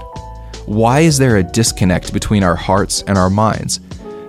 Why 0.66 1.02
is 1.02 1.18
there 1.18 1.38
a 1.38 1.44
disconnect 1.44 2.14
between 2.14 2.44
our 2.44 2.56
hearts 2.56 3.04
and 3.08 3.18
our 3.18 3.30
minds? 3.30 3.80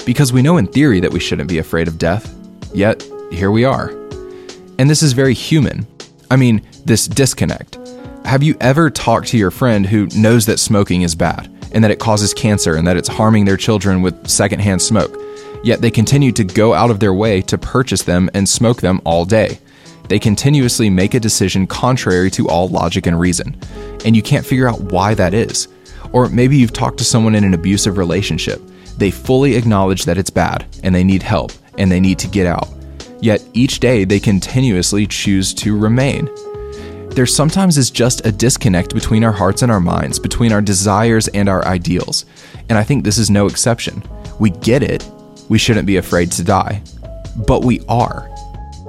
Because 0.06 0.32
we 0.32 0.40
know 0.40 0.56
in 0.56 0.68
theory 0.68 1.00
that 1.00 1.12
we 1.12 1.18
shouldn't 1.18 1.48
be 1.48 1.58
afraid 1.58 1.88
of 1.88 1.98
death, 1.98 2.32
yet 2.72 3.04
here 3.32 3.50
we 3.50 3.64
are. 3.64 3.88
And 4.78 4.88
this 4.88 5.02
is 5.02 5.12
very 5.12 5.34
human. 5.34 5.84
I 6.30 6.36
mean, 6.36 6.62
this 6.84 7.08
disconnect. 7.08 7.76
Have 8.24 8.44
you 8.44 8.56
ever 8.60 8.88
talked 8.88 9.26
to 9.28 9.36
your 9.36 9.50
friend 9.50 9.84
who 9.84 10.06
knows 10.16 10.46
that 10.46 10.60
smoking 10.60 11.02
is 11.02 11.16
bad 11.16 11.52
and 11.72 11.82
that 11.82 11.90
it 11.90 11.98
causes 11.98 12.32
cancer 12.32 12.76
and 12.76 12.86
that 12.86 12.96
it's 12.96 13.08
harming 13.08 13.46
their 13.46 13.56
children 13.56 14.00
with 14.00 14.28
secondhand 14.28 14.80
smoke? 14.80 15.20
Yet 15.64 15.80
they 15.80 15.90
continue 15.90 16.30
to 16.32 16.44
go 16.44 16.72
out 16.72 16.92
of 16.92 17.00
their 17.00 17.12
way 17.12 17.42
to 17.42 17.58
purchase 17.58 18.04
them 18.04 18.30
and 18.32 18.48
smoke 18.48 18.80
them 18.80 19.00
all 19.04 19.24
day. 19.24 19.58
They 20.08 20.20
continuously 20.20 20.88
make 20.88 21.14
a 21.14 21.20
decision 21.20 21.66
contrary 21.66 22.30
to 22.30 22.48
all 22.48 22.68
logic 22.68 23.08
and 23.08 23.18
reason. 23.18 23.60
And 24.04 24.14
you 24.14 24.22
can't 24.22 24.46
figure 24.46 24.68
out 24.68 24.82
why 24.82 25.14
that 25.14 25.34
is. 25.34 25.66
Or 26.12 26.28
maybe 26.28 26.56
you've 26.56 26.72
talked 26.72 26.98
to 26.98 27.04
someone 27.04 27.34
in 27.34 27.42
an 27.42 27.54
abusive 27.54 27.98
relationship. 27.98 28.62
They 28.96 29.10
fully 29.10 29.54
acknowledge 29.56 30.04
that 30.04 30.18
it's 30.18 30.30
bad 30.30 30.64
and 30.82 30.94
they 30.94 31.04
need 31.04 31.22
help 31.22 31.52
and 31.78 31.90
they 31.90 32.00
need 32.00 32.18
to 32.20 32.28
get 32.28 32.46
out. 32.46 32.68
Yet 33.20 33.42
each 33.52 33.80
day 33.80 34.04
they 34.04 34.20
continuously 34.20 35.06
choose 35.06 35.54
to 35.54 35.76
remain. 35.76 36.30
There 37.10 37.26
sometimes 37.26 37.78
is 37.78 37.90
just 37.90 38.26
a 38.26 38.32
disconnect 38.32 38.92
between 38.92 39.24
our 39.24 39.32
hearts 39.32 39.62
and 39.62 39.72
our 39.72 39.80
minds, 39.80 40.18
between 40.18 40.52
our 40.52 40.60
desires 40.60 41.28
and 41.28 41.48
our 41.48 41.64
ideals. 41.64 42.26
And 42.68 42.76
I 42.76 42.84
think 42.84 43.04
this 43.04 43.16
is 43.16 43.30
no 43.30 43.46
exception. 43.46 44.02
We 44.38 44.50
get 44.50 44.82
it. 44.82 45.08
We 45.48 45.56
shouldn't 45.56 45.86
be 45.86 45.96
afraid 45.96 46.30
to 46.32 46.44
die. 46.44 46.82
But 47.46 47.64
we 47.64 47.80
are. 47.88 48.30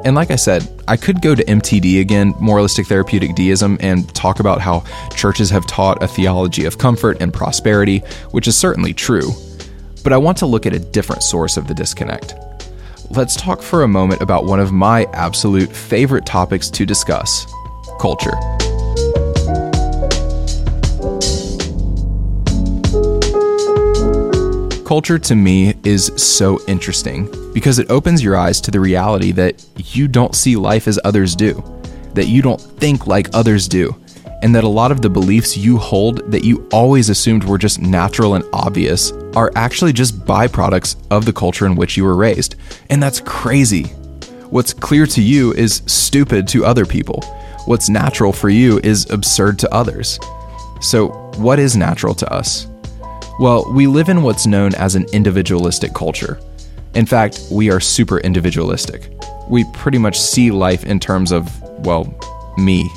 And 0.03 0.15
like 0.15 0.29
I 0.29 0.35
said, 0.35 0.67
I 0.87 0.97
could 0.97 1.21
go 1.21 1.35
to 1.35 1.43
MTD 1.43 2.01
again, 2.01 2.33
moralistic 2.39 2.87
therapeutic 2.87 3.35
deism, 3.35 3.77
and 3.79 4.13
talk 4.13 4.39
about 4.39 4.61
how 4.61 4.83
churches 5.15 5.49
have 5.49 5.65
taught 5.65 6.03
a 6.03 6.07
theology 6.07 6.65
of 6.65 6.77
comfort 6.77 7.17
and 7.21 7.33
prosperity, 7.33 7.99
which 8.31 8.47
is 8.47 8.57
certainly 8.57 8.93
true. 8.93 9.31
But 10.03 10.13
I 10.13 10.17
want 10.17 10.37
to 10.39 10.45
look 10.45 10.65
at 10.65 10.73
a 10.73 10.79
different 10.79 11.23
source 11.23 11.57
of 11.57 11.67
the 11.67 11.73
disconnect. 11.73 12.35
Let's 13.09 13.35
talk 13.35 13.61
for 13.61 13.83
a 13.83 13.87
moment 13.87 14.21
about 14.21 14.45
one 14.45 14.59
of 14.59 14.71
my 14.71 15.05
absolute 15.13 15.71
favorite 15.71 16.25
topics 16.25 16.69
to 16.71 16.85
discuss 16.85 17.45
culture. 17.99 18.37
Culture 24.85 25.19
to 25.19 25.35
me 25.35 25.73
is 25.83 26.11
so 26.15 26.61
interesting 26.67 27.29
because 27.53 27.77
it 27.77 27.89
opens 27.89 28.23
your 28.23 28.37
eyes 28.37 28.61
to 28.61 28.71
the 28.71 28.79
reality 28.79 29.33
that 29.33 29.65
you 29.77 30.07
don't 30.07 30.33
see 30.33 30.55
life 30.55 30.87
as 30.87 30.97
others 31.03 31.35
do, 31.35 31.61
that 32.13 32.27
you 32.27 32.41
don't 32.41 32.61
think 32.61 33.05
like 33.05 33.27
others 33.33 33.67
do, 33.67 33.93
and 34.41 34.53
that 34.55 34.63
a 34.63 34.67
lot 34.67 34.91
of 34.91 35.01
the 35.01 35.09
beliefs 35.09 35.57
you 35.57 35.77
hold 35.77 36.31
that 36.31 36.43
you 36.43 36.67
always 36.71 37.09
assumed 37.09 37.43
were 37.43 37.57
just 37.57 37.79
natural 37.79 38.35
and 38.35 38.45
obvious 38.53 39.11
are 39.35 39.51
actually 39.55 39.93
just 39.93 40.19
byproducts 40.25 40.95
of 41.11 41.25
the 41.25 41.33
culture 41.33 41.65
in 41.65 41.75
which 41.75 41.97
you 41.97 42.03
were 42.03 42.15
raised. 42.15 42.55
And 42.89 43.01
that's 43.01 43.19
crazy. 43.21 43.83
What's 44.49 44.73
clear 44.73 45.05
to 45.07 45.21
you 45.21 45.53
is 45.53 45.81
stupid 45.87 46.47
to 46.49 46.65
other 46.65 46.85
people. 46.85 47.21
What's 47.65 47.89
natural 47.89 48.31
for 48.31 48.49
you 48.49 48.79
is 48.83 49.09
absurd 49.09 49.59
to 49.59 49.73
others. 49.73 50.19
So, 50.79 51.09
what 51.37 51.59
is 51.59 51.75
natural 51.75 52.15
to 52.15 52.33
us? 52.33 52.67
Well, 53.39 53.71
we 53.71 53.87
live 53.87 54.09
in 54.09 54.23
what's 54.23 54.47
known 54.47 54.73
as 54.75 54.95
an 54.95 55.05
individualistic 55.11 55.93
culture. 55.93 56.39
In 56.95 57.05
fact, 57.05 57.41
we 57.51 57.69
are 57.69 57.79
super 57.79 58.19
individualistic. 58.19 59.11
We 59.49 59.65
pretty 59.73 59.97
much 59.97 60.19
see 60.19 60.49
life 60.49 60.85
in 60.85 60.99
terms 60.99 61.31
of, 61.31 61.61
well, 61.85 62.05
me. 62.57 62.89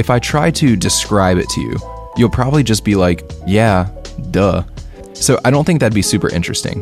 If 0.00 0.08
I 0.08 0.18
try 0.18 0.50
to 0.52 0.76
describe 0.76 1.36
it 1.36 1.46
to 1.50 1.60
you, 1.60 1.76
you'll 2.16 2.30
probably 2.30 2.62
just 2.62 2.86
be 2.86 2.94
like, 2.94 3.30
yeah, 3.46 3.90
duh. 4.30 4.64
So 5.12 5.38
I 5.44 5.50
don't 5.50 5.66
think 5.66 5.80
that'd 5.80 5.92
be 5.92 6.00
super 6.00 6.30
interesting. 6.30 6.80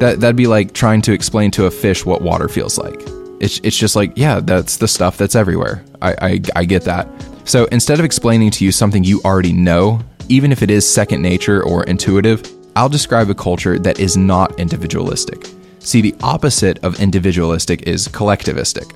That, 0.00 0.18
that'd 0.18 0.34
be 0.34 0.48
like 0.48 0.72
trying 0.72 1.00
to 1.02 1.12
explain 1.12 1.52
to 1.52 1.66
a 1.66 1.70
fish 1.70 2.04
what 2.04 2.22
water 2.22 2.48
feels 2.48 2.76
like. 2.76 3.00
It's, 3.38 3.60
it's 3.60 3.78
just 3.78 3.94
like, 3.94 4.14
yeah, 4.16 4.40
that's 4.40 4.78
the 4.78 4.88
stuff 4.88 5.16
that's 5.16 5.36
everywhere. 5.36 5.84
I, 6.02 6.14
I, 6.20 6.40
I 6.56 6.64
get 6.64 6.82
that. 6.82 7.06
So 7.44 7.66
instead 7.66 8.00
of 8.00 8.04
explaining 8.04 8.50
to 8.50 8.64
you 8.64 8.72
something 8.72 9.04
you 9.04 9.20
already 9.24 9.52
know, 9.52 10.00
even 10.28 10.50
if 10.50 10.60
it 10.60 10.70
is 10.70 10.92
second 10.92 11.22
nature 11.22 11.62
or 11.62 11.84
intuitive, 11.84 12.42
I'll 12.74 12.88
describe 12.88 13.30
a 13.30 13.34
culture 13.36 13.78
that 13.78 14.00
is 14.00 14.16
not 14.16 14.58
individualistic. 14.58 15.46
See, 15.78 16.00
the 16.00 16.16
opposite 16.20 16.82
of 16.82 16.98
individualistic 16.98 17.82
is 17.82 18.08
collectivistic. 18.08 18.92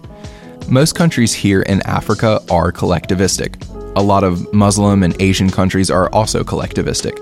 Most 0.68 0.94
countries 0.94 1.32
here 1.32 1.62
in 1.62 1.82
Africa 1.86 2.40
are 2.50 2.72
collectivistic. 2.72 3.66
A 3.96 4.02
lot 4.02 4.22
of 4.22 4.52
Muslim 4.52 5.02
and 5.02 5.20
Asian 5.20 5.50
countries 5.50 5.90
are 5.90 6.08
also 6.12 6.44
collectivistic. 6.44 7.18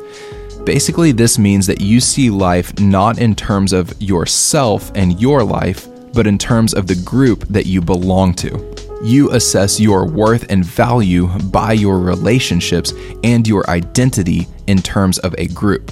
Basically, 0.67 1.13
this 1.13 1.39
means 1.39 1.67
that 1.67 1.81
you 1.81 1.99
see 1.99 2.29
life 2.29 2.79
not 2.79 3.19
in 3.19 3.35
terms 3.35 3.73
of 3.73 3.95
yourself 4.03 4.93
and 4.95 5.19
your 5.19 5.43
life, 5.43 5.89
but 6.13 6.27
in 6.27 6.37
terms 6.37 6.75
of 6.75 6.87
the 6.87 6.95
group 7.07 7.47
that 7.49 7.65
you 7.65 7.81
belong 7.81 8.35
to. 8.35 8.75
You 9.03 9.31
assess 9.31 9.81
your 9.81 10.07
worth 10.07 10.51
and 10.51 10.65
value 10.65 11.29
by 11.45 11.73
your 11.73 12.01
relationships 12.01 12.93
and 13.25 13.47
your 13.47 13.69
identity 13.71 14.47
in 14.67 14.83
terms 14.83 15.19
of 15.21 15.35
a 15.39 15.47
group. 15.47 15.91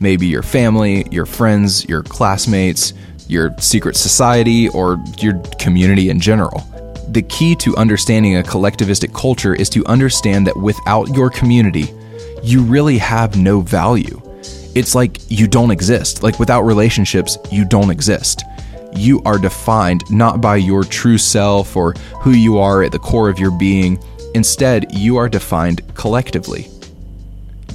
Maybe 0.00 0.26
your 0.26 0.42
family, 0.42 1.06
your 1.10 1.26
friends, 1.26 1.84
your 1.86 2.02
classmates, 2.02 2.94
your 3.28 3.54
secret 3.58 3.96
society, 3.96 4.68
or 4.68 5.02
your 5.18 5.38
community 5.58 6.10
in 6.10 6.20
general. 6.20 6.66
The 7.08 7.22
key 7.28 7.54
to 7.56 7.76
understanding 7.76 8.36
a 8.36 8.42
collectivistic 8.42 9.14
culture 9.14 9.54
is 9.54 9.68
to 9.70 9.84
understand 9.86 10.46
that 10.46 10.56
without 10.56 11.08
your 11.08 11.30
community, 11.30 11.92
you 12.42 12.62
really 12.62 12.98
have 12.98 13.36
no 13.36 13.60
value. 13.60 14.20
It's 14.74 14.94
like 14.94 15.20
you 15.28 15.46
don't 15.46 15.70
exist. 15.70 16.22
Like 16.22 16.38
without 16.38 16.62
relationships, 16.62 17.38
you 17.50 17.64
don't 17.64 17.90
exist 17.90 18.42
you 18.96 19.20
are 19.24 19.38
defined 19.38 20.08
not 20.10 20.40
by 20.40 20.56
your 20.56 20.84
true 20.84 21.18
self 21.18 21.76
or 21.76 21.92
who 22.20 22.30
you 22.30 22.58
are 22.58 22.82
at 22.82 22.92
the 22.92 22.98
core 22.98 23.28
of 23.28 23.38
your 23.38 23.50
being. 23.50 23.98
Instead, 24.34 24.92
you 24.92 25.16
are 25.16 25.28
defined 25.28 25.82
collectively. 25.94 26.68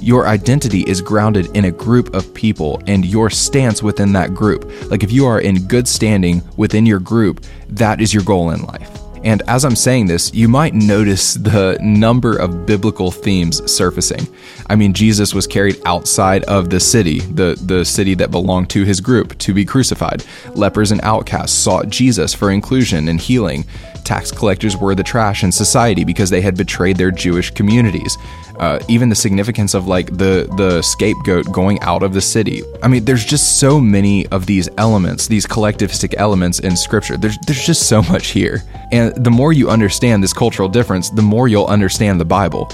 Your 0.00 0.26
identity 0.26 0.80
is 0.82 1.02
grounded 1.02 1.54
in 1.54 1.66
a 1.66 1.70
group 1.70 2.14
of 2.14 2.32
people 2.32 2.82
and 2.86 3.04
your 3.04 3.28
stance 3.28 3.82
within 3.82 4.14
that 4.14 4.34
group. 4.34 4.64
Like 4.90 5.02
if 5.02 5.12
you 5.12 5.26
are 5.26 5.40
in 5.40 5.66
good 5.66 5.86
standing 5.86 6.42
within 6.56 6.86
your 6.86 7.00
group, 7.00 7.44
that 7.68 8.00
is 8.00 8.14
your 8.14 8.22
goal 8.22 8.50
in 8.50 8.62
life. 8.62 8.99
And 9.22 9.42
as 9.48 9.64
I'm 9.64 9.76
saying 9.76 10.06
this, 10.06 10.32
you 10.32 10.48
might 10.48 10.72
notice 10.72 11.34
the 11.34 11.78
number 11.82 12.36
of 12.36 12.64
biblical 12.64 13.10
themes 13.10 13.70
surfacing. 13.70 14.26
I 14.68 14.76
mean, 14.76 14.94
Jesus 14.94 15.34
was 15.34 15.46
carried 15.46 15.80
outside 15.84 16.44
of 16.44 16.70
the 16.70 16.80
city, 16.80 17.20
the, 17.20 17.60
the 17.60 17.84
city 17.84 18.14
that 18.14 18.30
belonged 18.30 18.70
to 18.70 18.84
his 18.84 19.00
group, 19.00 19.36
to 19.38 19.52
be 19.52 19.64
crucified. 19.64 20.24
Lepers 20.54 20.90
and 20.90 21.00
outcasts 21.02 21.56
sought 21.56 21.90
Jesus 21.90 22.32
for 22.32 22.50
inclusion 22.50 23.08
and 23.08 23.20
healing. 23.20 23.64
Tax 24.04 24.32
collectors 24.32 24.76
were 24.76 24.94
the 24.94 25.02
trash 25.02 25.44
in 25.44 25.52
society 25.52 26.04
because 26.04 26.30
they 26.30 26.40
had 26.40 26.56
betrayed 26.56 26.96
their 26.96 27.10
Jewish 27.10 27.50
communities. 27.50 28.16
Uh, 28.60 28.78
even 28.88 29.08
the 29.08 29.14
significance 29.14 29.72
of 29.72 29.86
like 29.86 30.18
the 30.18 30.46
the 30.58 30.82
scapegoat 30.82 31.50
going 31.50 31.80
out 31.80 32.02
of 32.02 32.12
the 32.12 32.20
city. 32.20 32.62
I 32.82 32.88
mean, 32.88 33.06
there's 33.06 33.24
just 33.24 33.58
so 33.58 33.80
many 33.80 34.26
of 34.26 34.44
these 34.44 34.68
elements, 34.76 35.28
these 35.28 35.46
collectivistic 35.46 36.12
elements 36.18 36.58
in 36.58 36.76
Scripture. 36.76 37.16
There's 37.16 37.38
there's 37.46 37.64
just 37.64 37.88
so 37.88 38.02
much 38.02 38.28
here, 38.28 38.62
and 38.92 39.14
the 39.24 39.30
more 39.30 39.54
you 39.54 39.70
understand 39.70 40.22
this 40.22 40.34
cultural 40.34 40.68
difference, 40.68 41.08
the 41.08 41.22
more 41.22 41.48
you'll 41.48 41.68
understand 41.68 42.20
the 42.20 42.26
Bible. 42.26 42.70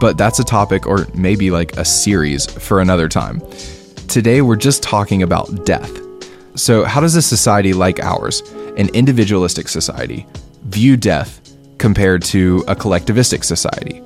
But 0.00 0.18
that's 0.18 0.40
a 0.40 0.44
topic, 0.44 0.88
or 0.88 1.06
maybe 1.14 1.52
like 1.52 1.76
a 1.76 1.84
series 1.84 2.44
for 2.44 2.80
another 2.80 3.08
time. 3.08 3.40
Today, 4.08 4.42
we're 4.42 4.56
just 4.56 4.82
talking 4.82 5.22
about 5.22 5.64
death. 5.64 6.00
So, 6.56 6.82
how 6.82 7.00
does 7.00 7.14
a 7.14 7.22
society 7.22 7.72
like 7.74 8.00
ours, 8.00 8.40
an 8.76 8.88
individualistic 8.88 9.68
society, 9.68 10.26
view 10.64 10.96
death 10.96 11.40
compared 11.78 12.22
to 12.24 12.64
a 12.66 12.74
collectivistic 12.74 13.44
society? 13.44 14.02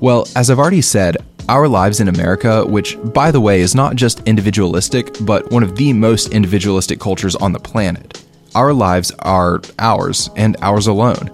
Well, 0.00 0.26
as 0.34 0.48
I've 0.48 0.58
already 0.58 0.80
said, 0.80 1.18
our 1.46 1.68
lives 1.68 2.00
in 2.00 2.08
America, 2.08 2.64
which, 2.64 2.96
by 3.12 3.30
the 3.30 3.40
way, 3.40 3.60
is 3.60 3.74
not 3.74 3.96
just 3.96 4.26
individualistic, 4.26 5.14
but 5.20 5.50
one 5.50 5.62
of 5.62 5.76
the 5.76 5.92
most 5.92 6.32
individualistic 6.32 6.98
cultures 6.98 7.36
on 7.36 7.52
the 7.52 7.58
planet, 7.58 8.24
our 8.54 8.72
lives 8.72 9.12
are 9.18 9.60
ours 9.78 10.30
and 10.36 10.56
ours 10.62 10.86
alone. 10.86 11.30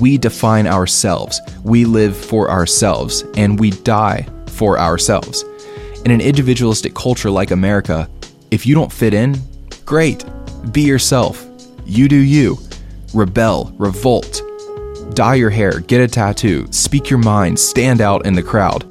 We 0.00 0.16
define 0.16 0.66
ourselves, 0.66 1.38
we 1.64 1.84
live 1.84 2.16
for 2.16 2.50
ourselves, 2.50 3.24
and 3.36 3.60
we 3.60 3.72
die 3.72 4.26
for 4.46 4.78
ourselves. 4.78 5.44
In 6.06 6.10
an 6.10 6.22
individualistic 6.22 6.94
culture 6.94 7.30
like 7.30 7.50
America, 7.50 8.08
if 8.50 8.64
you 8.64 8.74
don't 8.74 8.92
fit 8.92 9.12
in, 9.12 9.36
great, 9.84 10.24
be 10.72 10.80
yourself. 10.80 11.46
You 11.84 12.08
do 12.08 12.16
you. 12.16 12.58
Rebel, 13.12 13.74
revolt, 13.76 14.42
dye 15.14 15.34
your 15.34 15.50
hair, 15.50 15.80
get 15.80 16.00
a 16.00 16.08
tattoo, 16.08 16.66
speak 16.70 17.10
your 17.10 17.18
mind, 17.18 17.58
stand 17.58 18.00
out 18.00 18.26
in 18.26 18.34
the 18.34 18.42
crowd, 18.42 18.84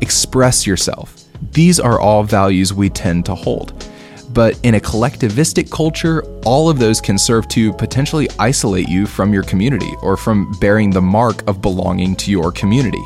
express 0.00 0.66
yourself. 0.66 1.24
These 1.52 1.80
are 1.80 2.00
all 2.00 2.22
values 2.22 2.72
we 2.72 2.88
tend 2.88 3.26
to 3.26 3.34
hold. 3.34 3.86
But 4.30 4.58
in 4.62 4.74
a 4.74 4.80
collectivistic 4.80 5.70
culture, 5.70 6.22
all 6.44 6.68
of 6.68 6.78
those 6.78 7.00
can 7.00 7.16
serve 7.16 7.48
to 7.48 7.72
potentially 7.72 8.28
isolate 8.38 8.88
you 8.88 9.06
from 9.06 9.32
your 9.32 9.42
community 9.44 9.90
or 10.02 10.16
from 10.16 10.52
bearing 10.60 10.90
the 10.90 11.00
mark 11.00 11.46
of 11.48 11.62
belonging 11.62 12.16
to 12.16 12.30
your 12.30 12.52
community, 12.52 13.02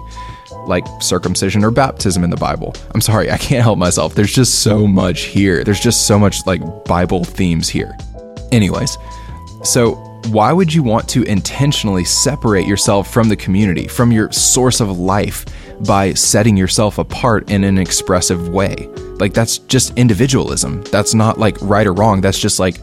like 0.66 0.85
circumcision 1.01 1.64
or 1.64 1.70
baptism 1.70 2.25
in 2.25 2.31
the 2.31 2.37
Bible. 2.37 2.75
I'm 2.94 3.01
sorry, 3.01 3.31
I 3.31 3.38
can't 3.38 3.62
help 3.62 3.79
myself. 3.79 4.14
There's 4.14 4.35
just 4.35 4.62
so 4.62 4.88
much 4.88 5.23
here. 5.23 5.62
There's 5.62 5.79
just 5.79 6.09
so 6.09 6.18
much 6.18 6.44
like 6.46 6.62
Bible 6.85 7.23
themes 7.23 7.68
here. 7.68 7.96
Anyways, 8.51 8.99
so 9.62 10.10
why 10.29 10.53
would 10.53 10.73
you 10.73 10.83
want 10.83 11.09
to 11.11 11.23
intentionally 11.25 12.05
separate 12.05 12.67
yourself 12.67 13.13
from 13.13 13.29
the 13.29 13.37
community, 13.37 13.89
from 13.89 14.13
your 14.13 14.31
source 14.33 14.81
of 14.81 14.99
life, 14.99 15.45
by 15.87 16.13
setting 16.15 16.57
yourself 16.57 16.99
apart 16.99 17.51
in 17.51 17.65
an 17.65 17.79
expressive 17.79 18.49
way? 18.49 18.89
Like 19.19 19.35
that's 19.35 19.59
just 19.59 19.97
individualism. 19.99 20.83
That's 20.85 21.15
not 21.15 21.39
like 21.39 21.57
right 21.61 21.87
or 21.87 21.93
wrong. 21.93 22.21
That's 22.21 22.39
just 22.39 22.59
like 22.59 22.79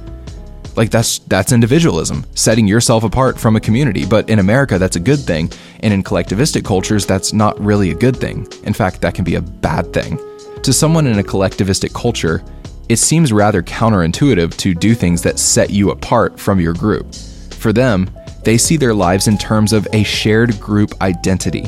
like 0.76 0.92
that's 0.92 1.20
that's 1.20 1.52
individualism, 1.52 2.26
setting 2.36 2.68
yourself 2.68 3.04
apart 3.04 3.40
from 3.40 3.56
a 3.56 3.60
community. 3.60 4.06
But 4.06 4.30
in 4.30 4.40
America, 4.40 4.78
that's 4.78 4.96
a 4.96 5.00
good 5.00 5.20
thing, 5.20 5.52
and 5.82 5.94
in 5.94 6.04
collectivistic 6.04 6.64
cultures, 6.64 7.06
that's 7.06 7.34
not 7.34 7.60
really 7.60 7.92
a 7.92 7.96
good 7.96 8.16
thing. 8.16 8.48
In 8.64 8.74
fact, 8.74 9.02
that 9.02 9.16
can 9.16 9.26
be 9.26 9.36
a 9.36 9.42
bad 9.42 9.92
thing. 9.92 10.20
To 10.62 10.72
someone 10.72 11.08
in 11.08 11.18
a 11.18 11.24
collectivistic 11.24 11.94
culture, 11.94 12.44
it 12.90 12.98
seems 12.98 13.34
rather 13.34 13.62
counterintuitive 13.62 14.56
to 14.58 14.74
do 14.74 14.96
things 14.96 15.22
that 15.24 15.40
set 15.40 15.70
you 15.70 15.92
apart 15.92 16.40
from 16.40 16.60
your 16.60 16.74
group. 16.74 17.14
For 17.52 17.74
them, 17.74 18.10
they 18.44 18.58
see 18.58 18.78
their 18.78 18.94
lives 18.94 19.28
in 19.28 19.38
terms 19.38 19.74
of 19.74 19.88
a 19.94 20.04
shared 20.04 20.60
group 20.60 20.94
identity, 21.02 21.66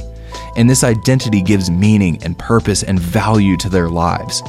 and 0.55 0.69
this 0.69 0.83
identity 0.83 1.41
gives 1.41 1.69
meaning 1.69 2.23
and 2.23 2.37
purpose 2.37 2.83
and 2.83 2.99
value 2.99 3.57
to 3.57 3.69
their 3.69 3.89
lives. 3.89 4.41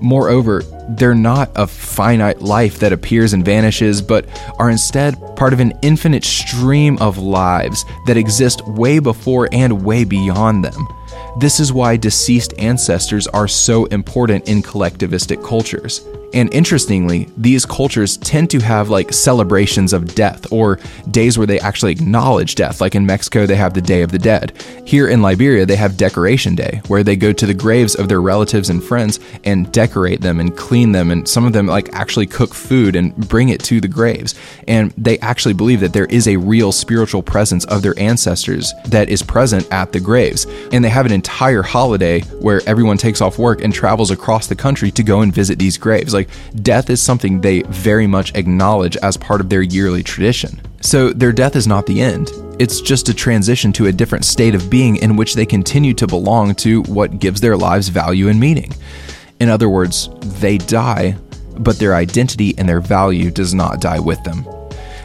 Moreover, 0.00 0.62
they're 0.90 1.14
not 1.14 1.50
a 1.56 1.66
finite 1.66 2.40
life 2.40 2.78
that 2.80 2.92
appears 2.92 3.32
and 3.32 3.44
vanishes, 3.44 4.00
but 4.00 4.26
are 4.58 4.70
instead 4.70 5.14
part 5.36 5.52
of 5.52 5.60
an 5.60 5.72
infinite 5.82 6.24
stream 6.24 6.96
of 6.98 7.18
lives 7.18 7.84
that 8.06 8.16
exist 8.16 8.66
way 8.66 8.98
before 8.98 9.48
and 9.52 9.84
way 9.84 10.04
beyond 10.04 10.64
them. 10.64 10.86
This 11.36 11.60
is 11.60 11.72
why 11.72 11.96
deceased 11.96 12.54
ancestors 12.58 13.26
are 13.28 13.46
so 13.46 13.84
important 13.86 14.48
in 14.48 14.62
collectivistic 14.62 15.44
cultures. 15.44 16.06
And 16.32 16.52
interestingly, 16.54 17.28
these 17.36 17.66
cultures 17.66 18.16
tend 18.18 18.50
to 18.50 18.60
have 18.60 18.88
like 18.88 19.12
celebrations 19.12 19.92
of 19.92 20.14
death 20.14 20.50
or 20.52 20.78
days 21.10 21.36
where 21.36 21.46
they 21.46 21.60
actually 21.60 21.92
acknowledge 21.92 22.54
death. 22.54 22.80
Like 22.80 22.94
in 22.94 23.06
Mexico, 23.06 23.46
they 23.46 23.56
have 23.56 23.74
the 23.74 23.80
Day 23.80 24.02
of 24.02 24.12
the 24.12 24.18
Dead. 24.18 24.52
Here 24.84 25.08
in 25.08 25.22
Liberia, 25.22 25.66
they 25.66 25.76
have 25.76 25.96
Decoration 25.96 26.54
Day, 26.54 26.82
where 26.88 27.02
they 27.02 27.16
go 27.16 27.32
to 27.32 27.46
the 27.46 27.54
graves 27.54 27.94
of 27.94 28.08
their 28.08 28.20
relatives 28.20 28.70
and 28.70 28.82
friends 28.82 29.18
and 29.44 29.70
decorate 29.72 30.20
them 30.20 30.40
and 30.40 30.56
clean 30.56 30.92
them. 30.92 31.10
And 31.10 31.26
some 31.26 31.44
of 31.44 31.52
them 31.52 31.66
like 31.66 31.92
actually 31.92 32.26
cook 32.26 32.54
food 32.54 32.96
and 32.96 33.14
bring 33.28 33.48
it 33.48 33.62
to 33.64 33.80
the 33.80 33.88
graves. 33.88 34.34
And 34.68 34.92
they 34.96 35.18
actually 35.18 35.54
believe 35.54 35.80
that 35.80 35.92
there 35.92 36.06
is 36.06 36.28
a 36.28 36.36
real 36.36 36.72
spiritual 36.72 37.22
presence 37.22 37.64
of 37.66 37.82
their 37.82 37.98
ancestors 37.98 38.72
that 38.86 39.08
is 39.08 39.22
present 39.22 39.66
at 39.72 39.92
the 39.92 40.00
graves. 40.00 40.46
And 40.72 40.84
they 40.84 40.88
have 40.88 41.06
an 41.06 41.12
entire 41.12 41.62
holiday 41.62 42.20
where 42.40 42.60
everyone 42.66 42.98
takes 42.98 43.20
off 43.20 43.38
work 43.38 43.62
and 43.62 43.72
travels 43.72 44.10
across 44.10 44.46
the 44.46 44.54
country 44.54 44.90
to 44.92 45.02
go 45.02 45.22
and 45.22 45.32
visit 45.32 45.58
these 45.58 45.78
graves. 45.78 46.14
Like 46.14 46.19
like 46.20 46.62
death 46.62 46.90
is 46.90 47.02
something 47.02 47.40
they 47.40 47.62
very 47.62 48.06
much 48.06 48.34
acknowledge 48.34 48.96
as 48.98 49.16
part 49.16 49.40
of 49.40 49.48
their 49.48 49.62
yearly 49.62 50.02
tradition. 50.02 50.60
So 50.82 51.10
their 51.12 51.32
death 51.32 51.56
is 51.56 51.66
not 51.66 51.86
the 51.86 52.00
end. 52.00 52.30
It's 52.58 52.80
just 52.80 53.08
a 53.08 53.14
transition 53.14 53.72
to 53.74 53.86
a 53.86 53.92
different 53.92 54.24
state 54.24 54.54
of 54.54 54.70
being 54.70 54.96
in 54.96 55.16
which 55.16 55.34
they 55.34 55.46
continue 55.46 55.94
to 55.94 56.06
belong 56.06 56.54
to 56.56 56.82
what 56.82 57.18
gives 57.18 57.40
their 57.40 57.56
lives 57.56 57.88
value 57.88 58.28
and 58.28 58.38
meaning. 58.38 58.72
In 59.40 59.48
other 59.48 59.70
words, 59.70 60.10
they 60.40 60.58
die, 60.58 61.16
but 61.58 61.78
their 61.78 61.94
identity 61.94 62.54
and 62.58 62.68
their 62.68 62.80
value 62.80 63.30
does 63.30 63.54
not 63.54 63.80
die 63.80 64.00
with 64.00 64.22
them. 64.24 64.44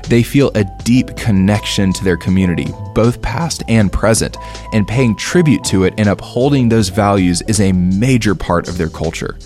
They 0.07 0.21
feel 0.21 0.51
a 0.53 0.65
deep 0.83 1.15
connection 1.15 1.91
to 1.93 2.03
their 2.03 2.17
community, 2.17 2.67
both 2.93 3.21
past 3.21 3.63
and 3.67 3.91
present, 3.91 4.37
and 4.71 4.87
paying 4.87 5.15
tribute 5.15 5.63
to 5.65 5.85
it 5.85 5.93
and 5.97 6.09
upholding 6.09 6.69
those 6.69 6.89
values 6.89 7.41
is 7.47 7.59
a 7.59 7.71
major 7.71 8.35
part 8.35 8.67
of 8.67 8.77
their 8.77 8.89
culture. 8.89 9.37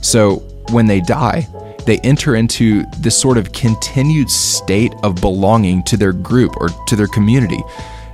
So, 0.00 0.42
when 0.70 0.86
they 0.86 1.00
die, 1.00 1.46
they 1.86 1.98
enter 2.00 2.36
into 2.36 2.84
this 2.98 3.18
sort 3.18 3.38
of 3.38 3.52
continued 3.52 4.30
state 4.30 4.92
of 5.02 5.14
belonging 5.16 5.82
to 5.84 5.96
their 5.96 6.12
group 6.12 6.56
or 6.56 6.68
to 6.86 6.96
their 6.96 7.06
community, 7.06 7.62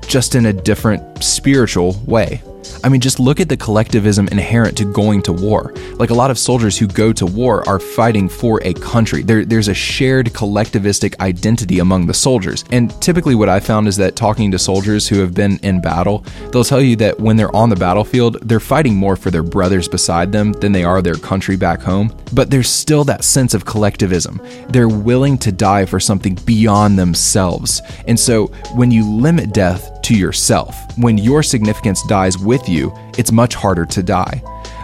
just 0.07 0.35
in 0.35 0.47
a 0.47 0.53
different 0.53 1.23
spiritual 1.23 1.97
way. 2.07 2.41
I 2.83 2.89
mean, 2.89 3.01
just 3.01 3.21
look 3.21 3.41
at 3.41 3.49
the 3.49 3.57
collectivism 3.57 4.29
inherent 4.29 4.77
to 4.79 4.85
going 4.85 5.23
to 5.23 5.33
war. 5.33 5.73
Like 5.95 6.11
a 6.11 6.15
lot 6.15 6.31
of 6.31 6.39
soldiers 6.39 6.79
who 6.79 6.87
go 6.87 7.13
to 7.13 7.27
war 7.27 7.67
are 7.69 7.79
fighting 7.79 8.29
for 8.29 8.61
a 8.63 8.75
country. 8.75 9.23
There, 9.23 9.45
there's 9.45 9.69
a 9.69 9.75
shared 9.75 10.27
collectivistic 10.33 11.19
identity 11.21 11.79
among 11.79 12.07
the 12.07 12.15
soldiers. 12.15 12.65
And 12.71 12.91
typically, 13.01 13.35
what 13.35 13.49
I 13.49 13.61
found 13.61 13.89
is 13.89 13.97
that 13.97 14.17
talking 14.17 14.51
to 14.51 14.59
soldiers 14.59 15.09
who 15.09 15.21
have 15.21 15.35
been 15.35 15.59
in 15.63 15.81
battle, 15.81 16.25
they'll 16.51 16.65
tell 16.65 16.81
you 16.81 16.97
that 16.97 17.19
when 17.19 17.37
they're 17.37 17.55
on 17.55 17.71
the 17.71 17.77
battlefield, 17.77 18.39
they're 18.43 18.61
fighting 18.61 18.95
more 18.95 19.17
for 19.17 19.31
their 19.31 19.43
brothers 19.43 19.89
beside 19.89 20.33
them 20.33 20.53
than 20.53 20.73
they 20.73 20.85
are 20.85 21.03
their 21.03 21.17
country 21.17 21.57
back 21.57 21.81
home. 21.81 22.15
But 22.33 22.51
there's 22.51 22.69
still 22.69 23.05
that 23.05 23.25
sense 23.25 23.55
of 23.55 23.65
collectivism. 23.65 24.41
They're 24.69 24.89
willing 24.89 25.39
to 25.39 25.53
die 25.53 25.87
for 25.87 26.01
something 26.01 26.35
beyond 26.45 26.99
themselves. 26.99 27.83
And 28.07 28.19
so, 28.19 28.47
when 28.75 28.91
you 28.91 29.09
limit 29.09 29.53
death 29.53 29.95
to 30.05 30.15
yourself. 30.15 30.77
When 30.99 31.17
your 31.17 31.43
significance 31.43 32.03
dies 32.07 32.39
with 32.55 32.69
you, 32.69 32.95
it's 33.19 33.33
much 33.33 33.57
harder 33.57 33.85
to 33.85 34.01
die. 34.01 34.41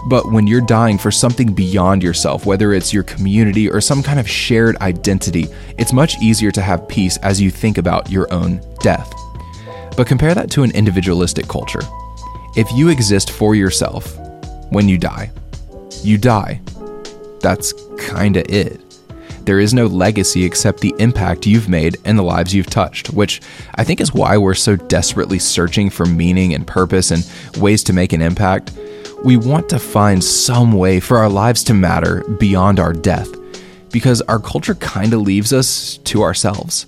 But 0.09 0.33
when 0.33 0.49
you're 0.49 0.61
dying 0.61 0.99
for 0.99 1.13
something 1.13 1.55
beyond 1.55 2.03
yourself, 2.03 2.45
whether 2.45 2.73
it's 2.73 2.93
your 2.93 3.05
community 3.05 3.71
or 3.71 3.81
some 3.81 4.03
kind 4.03 4.19
of 4.19 4.29
shared 4.29 4.77
identity, 4.79 5.47
it's 5.79 5.93
much 5.93 6.21
easier 6.21 6.51
to 6.51 6.63
have 6.63 6.89
peace 6.89 7.17
as 7.19 7.41
you 7.41 7.49
think 7.49 7.79
about 7.79 8.11
your 8.11 8.27
own 8.33 8.61
death. 8.81 9.09
But 9.97 10.09
compare 10.09 10.35
that 10.35 10.51
to 10.53 10.65
an 10.65 10.73
individualistic 10.73 11.47
culture. 11.47 11.83
If 12.57 12.67
you 12.73 12.89
exist 12.89 13.31
for 13.31 13.55
yourself, 13.55 14.19
when 14.71 14.89
you 14.89 14.99
die, 14.99 15.31
you 16.03 16.19
die. 16.19 16.61
That's 17.41 17.73
kinda 18.01 18.43
it. 18.53 18.90
There 19.45 19.59
is 19.59 19.75
no 19.75 19.87
legacy 19.87 20.45
except 20.45 20.81
the 20.81 20.95
impact 20.99 21.47
you've 21.47 21.69
made 21.69 21.97
and 22.05 22.19
the 22.19 22.23
lives 22.23 22.55
you've 22.55 22.71
touched, 22.71 23.13
which 23.13 23.41
I 23.75 23.85
think 23.85 24.01
is 24.01 24.15
why 24.15 24.37
we're 24.37 24.55
so 24.55 24.77
desperately 24.77 25.39
searching 25.39 25.91
for 25.91 26.07
meaning 26.07 26.55
and 26.55 26.67
purpose 26.67 27.11
and 27.11 27.29
ways 27.61 27.83
to 27.85 27.93
make 27.93 28.13
an 28.13 28.23
impact. 28.23 28.73
We 29.25 29.37
want 29.37 29.69
to 29.71 29.79
find 29.79 30.23
some 30.23 30.73
way 30.73 31.01
for 31.01 31.19
our 31.19 31.29
lives 31.29 31.65
to 31.65 31.75
matter 31.75 32.23
beyond 32.39 32.79
our 32.79 32.93
death, 32.93 33.29
because 33.91 34.23
our 34.23 34.39
culture 34.39 34.77
kind 34.77 35.13
of 35.13 35.23
leaves 35.23 35.53
us 35.53 35.99
to 36.05 36.23
ourselves. 36.23 36.87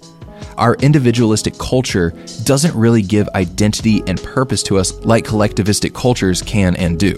Our 0.57 0.75
individualistic 0.77 1.59
culture 1.59 2.11
doesn't 2.45 2.75
really 2.75 3.03
give 3.03 3.29
identity 3.31 4.03
and 4.07 4.23
purpose 4.23 4.62
to 4.65 4.79
us 4.79 4.93
like 5.05 5.25
collectivistic 5.25 5.95
cultures 5.95 6.43
can 6.43 6.77
and 6.77 6.99
do. 6.99 7.15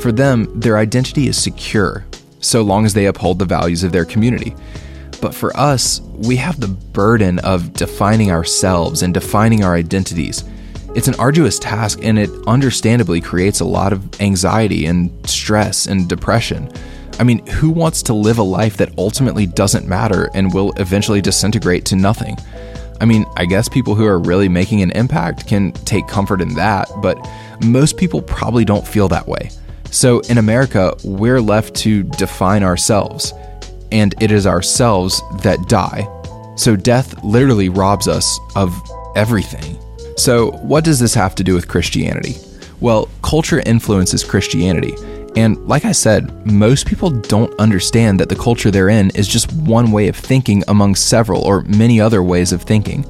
For 0.00 0.12
them, 0.12 0.58
their 0.58 0.78
identity 0.78 1.28
is 1.28 1.40
secure, 1.40 2.04
so 2.40 2.62
long 2.62 2.84
as 2.84 2.94
they 2.94 3.06
uphold 3.06 3.38
the 3.38 3.44
values 3.44 3.84
of 3.84 3.92
their 3.92 4.04
community. 4.04 4.54
But 5.20 5.34
for 5.34 5.56
us, 5.56 6.00
we 6.00 6.36
have 6.36 6.60
the 6.60 6.68
burden 6.68 7.38
of 7.40 7.72
defining 7.72 8.30
ourselves 8.30 9.02
and 9.02 9.12
defining 9.12 9.64
our 9.64 9.74
identities. 9.74 10.44
It's 10.94 11.08
an 11.08 11.14
arduous 11.16 11.58
task 11.58 12.00
and 12.02 12.18
it 12.18 12.30
understandably 12.46 13.20
creates 13.20 13.60
a 13.60 13.64
lot 13.64 13.92
of 13.92 14.20
anxiety 14.20 14.86
and 14.86 15.10
stress 15.28 15.86
and 15.86 16.08
depression. 16.08 16.70
I 17.18 17.24
mean, 17.24 17.44
who 17.46 17.70
wants 17.70 18.02
to 18.04 18.14
live 18.14 18.38
a 18.38 18.44
life 18.44 18.76
that 18.76 18.96
ultimately 18.96 19.46
doesn't 19.46 19.88
matter 19.88 20.30
and 20.34 20.54
will 20.54 20.72
eventually 20.76 21.20
disintegrate 21.20 21.84
to 21.86 21.96
nothing? 21.96 22.36
I 23.00 23.04
mean, 23.04 23.26
I 23.36 23.44
guess 23.44 23.68
people 23.68 23.94
who 23.94 24.06
are 24.06 24.18
really 24.18 24.48
making 24.48 24.82
an 24.82 24.90
impact 24.92 25.46
can 25.46 25.72
take 25.72 26.06
comfort 26.06 26.40
in 26.40 26.54
that, 26.54 26.88
but 27.00 27.18
most 27.64 27.96
people 27.96 28.22
probably 28.22 28.64
don't 28.64 28.86
feel 28.86 29.08
that 29.08 29.26
way. 29.26 29.50
So 29.90 30.20
in 30.20 30.38
America, 30.38 30.94
we're 31.04 31.40
left 31.40 31.74
to 31.76 32.02
define 32.02 32.62
ourselves, 32.62 33.32
and 33.90 34.14
it 34.20 34.30
is 34.30 34.46
ourselves 34.46 35.22
that 35.42 35.68
die. 35.68 36.06
So 36.56 36.76
death 36.76 37.22
literally 37.24 37.68
robs 37.68 38.08
us 38.08 38.38
of 38.56 38.74
everything. 39.16 39.78
So, 40.16 40.50
what 40.50 40.84
does 40.84 40.98
this 40.98 41.14
have 41.14 41.36
to 41.36 41.44
do 41.44 41.54
with 41.54 41.68
Christianity? 41.68 42.34
Well, 42.80 43.08
culture 43.22 43.60
influences 43.64 44.24
Christianity. 44.24 44.94
And 45.36 45.56
like 45.68 45.84
I 45.84 45.92
said, 45.92 46.44
most 46.44 46.86
people 46.86 47.10
don't 47.10 47.54
understand 47.60 48.18
that 48.18 48.28
the 48.28 48.34
culture 48.34 48.72
they're 48.72 48.88
in 48.88 49.10
is 49.10 49.28
just 49.28 49.52
one 49.52 49.92
way 49.92 50.08
of 50.08 50.16
thinking 50.16 50.64
among 50.66 50.96
several 50.96 51.42
or 51.42 51.62
many 51.62 52.00
other 52.00 52.22
ways 52.22 52.52
of 52.52 52.62
thinking. 52.62 53.04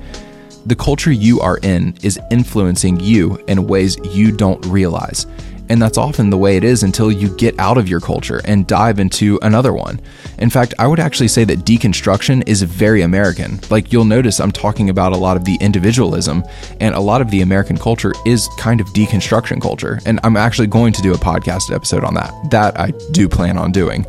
The 0.67 0.77
culture 0.77 1.13
you 1.13 1.41
are 1.41 1.59
in 1.63 1.97
is 2.03 2.21
influencing 2.31 3.01
you 3.01 3.43
in 3.49 3.67
ways 3.67 3.97
you 4.05 4.31
don't 4.31 4.65
realize. 4.67 5.27
And 5.69 5.81
that's 5.81 5.99
often 5.99 6.31
the 6.31 6.39
way 6.39 6.57
it 6.57 6.65
is 6.65 6.83
until 6.83 7.13
you 7.13 7.35
get 7.37 7.59
out 7.59 7.79
of 7.79 7.89
your 7.89 8.01
culture 8.01 8.41
and 8.45 8.67
dive 8.67 8.99
into 8.99 9.39
another 9.43 9.73
one. 9.73 10.01
In 10.39 10.51
fact, 10.51 10.75
I 10.79 10.87
would 10.87 11.01
actually 11.01 11.29
say 11.29 11.45
that 11.45 11.61
deconstruction 11.61 12.47
is 12.49 12.63
very 12.63 13.03
American. 13.03 13.61
Like 13.71 13.93
you'll 13.93 14.05
notice, 14.05 14.41
I'm 14.41 14.53
talking 14.53 14.91
about 14.91 15.13
a 15.13 15.17
lot 15.17 15.37
of 15.37 15.45
the 15.45 15.57
individualism, 15.61 16.45
and 16.81 16.95
a 16.95 17.01
lot 17.01 17.21
of 17.21 17.31
the 17.31 17.43
American 17.43 17.77
culture 17.77 18.15
is 18.25 18.49
kind 18.59 18.81
of 18.81 18.87
deconstruction 18.89 19.61
culture. 19.61 20.01
And 20.07 20.21
I'm 20.25 20.37
actually 20.37 20.69
going 20.69 20.93
to 20.95 21.03
do 21.03 21.13
a 21.13 21.19
podcast 21.19 21.75
episode 21.75 22.05
on 22.05 22.15
that. 22.15 22.33
That 22.51 22.79
I 22.79 22.93
do 23.13 23.29
plan 23.29 23.59
on 23.59 23.73
doing. 23.73 24.07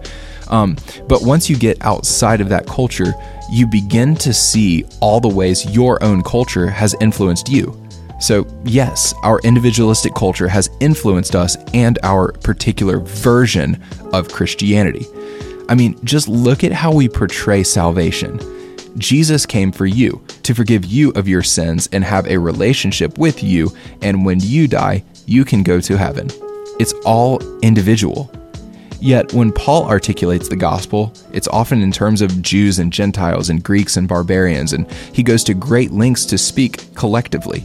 Um, 0.49 0.77
but 1.07 1.21
once 1.21 1.49
you 1.49 1.57
get 1.57 1.77
outside 1.81 2.41
of 2.41 2.49
that 2.49 2.65
culture, 2.65 3.13
you 3.51 3.67
begin 3.67 4.15
to 4.15 4.33
see 4.33 4.85
all 4.99 5.19
the 5.19 5.29
ways 5.29 5.69
your 5.69 6.03
own 6.03 6.23
culture 6.23 6.67
has 6.67 6.95
influenced 6.99 7.49
you. 7.49 7.79
So, 8.19 8.45
yes, 8.65 9.13
our 9.23 9.39
individualistic 9.41 10.13
culture 10.13 10.47
has 10.47 10.69
influenced 10.81 11.35
us 11.35 11.57
and 11.73 11.97
our 12.03 12.33
particular 12.33 12.99
version 12.99 13.81
of 14.13 14.29
Christianity. 14.29 15.05
I 15.69 15.75
mean, 15.75 15.97
just 16.03 16.27
look 16.27 16.63
at 16.63 16.71
how 16.71 16.91
we 16.91 17.07
portray 17.07 17.63
salvation. 17.63 18.39
Jesus 18.97 19.45
came 19.45 19.71
for 19.71 19.85
you, 19.85 20.21
to 20.43 20.53
forgive 20.53 20.83
you 20.83 21.11
of 21.11 21.27
your 21.27 21.43
sins 21.43 21.87
and 21.91 22.03
have 22.03 22.27
a 22.27 22.37
relationship 22.37 23.17
with 23.17 23.41
you, 23.41 23.71
and 24.01 24.25
when 24.25 24.39
you 24.41 24.67
die, 24.67 25.03
you 25.25 25.45
can 25.45 25.63
go 25.63 25.79
to 25.79 25.97
heaven. 25.97 26.27
It's 26.79 26.93
all 27.05 27.39
individual. 27.59 28.31
Yet, 28.99 29.31
when 29.31 29.53
Paul 29.53 29.85
articulates 29.85 30.49
the 30.49 30.57
gospel, 30.57 31.13
it's 31.31 31.47
often 31.47 31.81
in 31.81 31.91
terms 31.91 32.21
of 32.21 32.41
Jews 32.41 32.79
and 32.79 32.91
Gentiles 32.91 33.49
and 33.49 33.63
Greeks 33.63 33.95
and 33.95 34.09
barbarians, 34.09 34.73
and 34.73 34.91
he 35.13 35.23
goes 35.23 35.43
to 35.45 35.53
great 35.53 35.91
lengths 35.91 36.25
to 36.25 36.37
speak 36.37 36.93
collectively. 36.95 37.63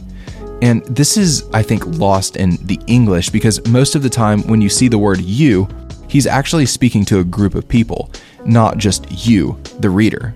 And 0.61 0.85
this 0.85 1.17
is, 1.17 1.47
I 1.53 1.61
think, 1.61 1.85
lost 1.85 2.37
in 2.37 2.57
the 2.65 2.79
English 2.87 3.29
because 3.29 3.65
most 3.67 3.95
of 3.95 4.03
the 4.03 4.09
time 4.09 4.41
when 4.47 4.61
you 4.61 4.69
see 4.69 4.87
the 4.87 4.97
word 4.97 5.19
you, 5.21 5.67
he's 6.07 6.27
actually 6.27 6.65
speaking 6.65 7.05
to 7.05 7.19
a 7.19 7.23
group 7.23 7.55
of 7.55 7.67
people, 7.67 8.09
not 8.45 8.77
just 8.77 9.27
you, 9.27 9.59
the 9.79 9.89
reader. 9.89 10.33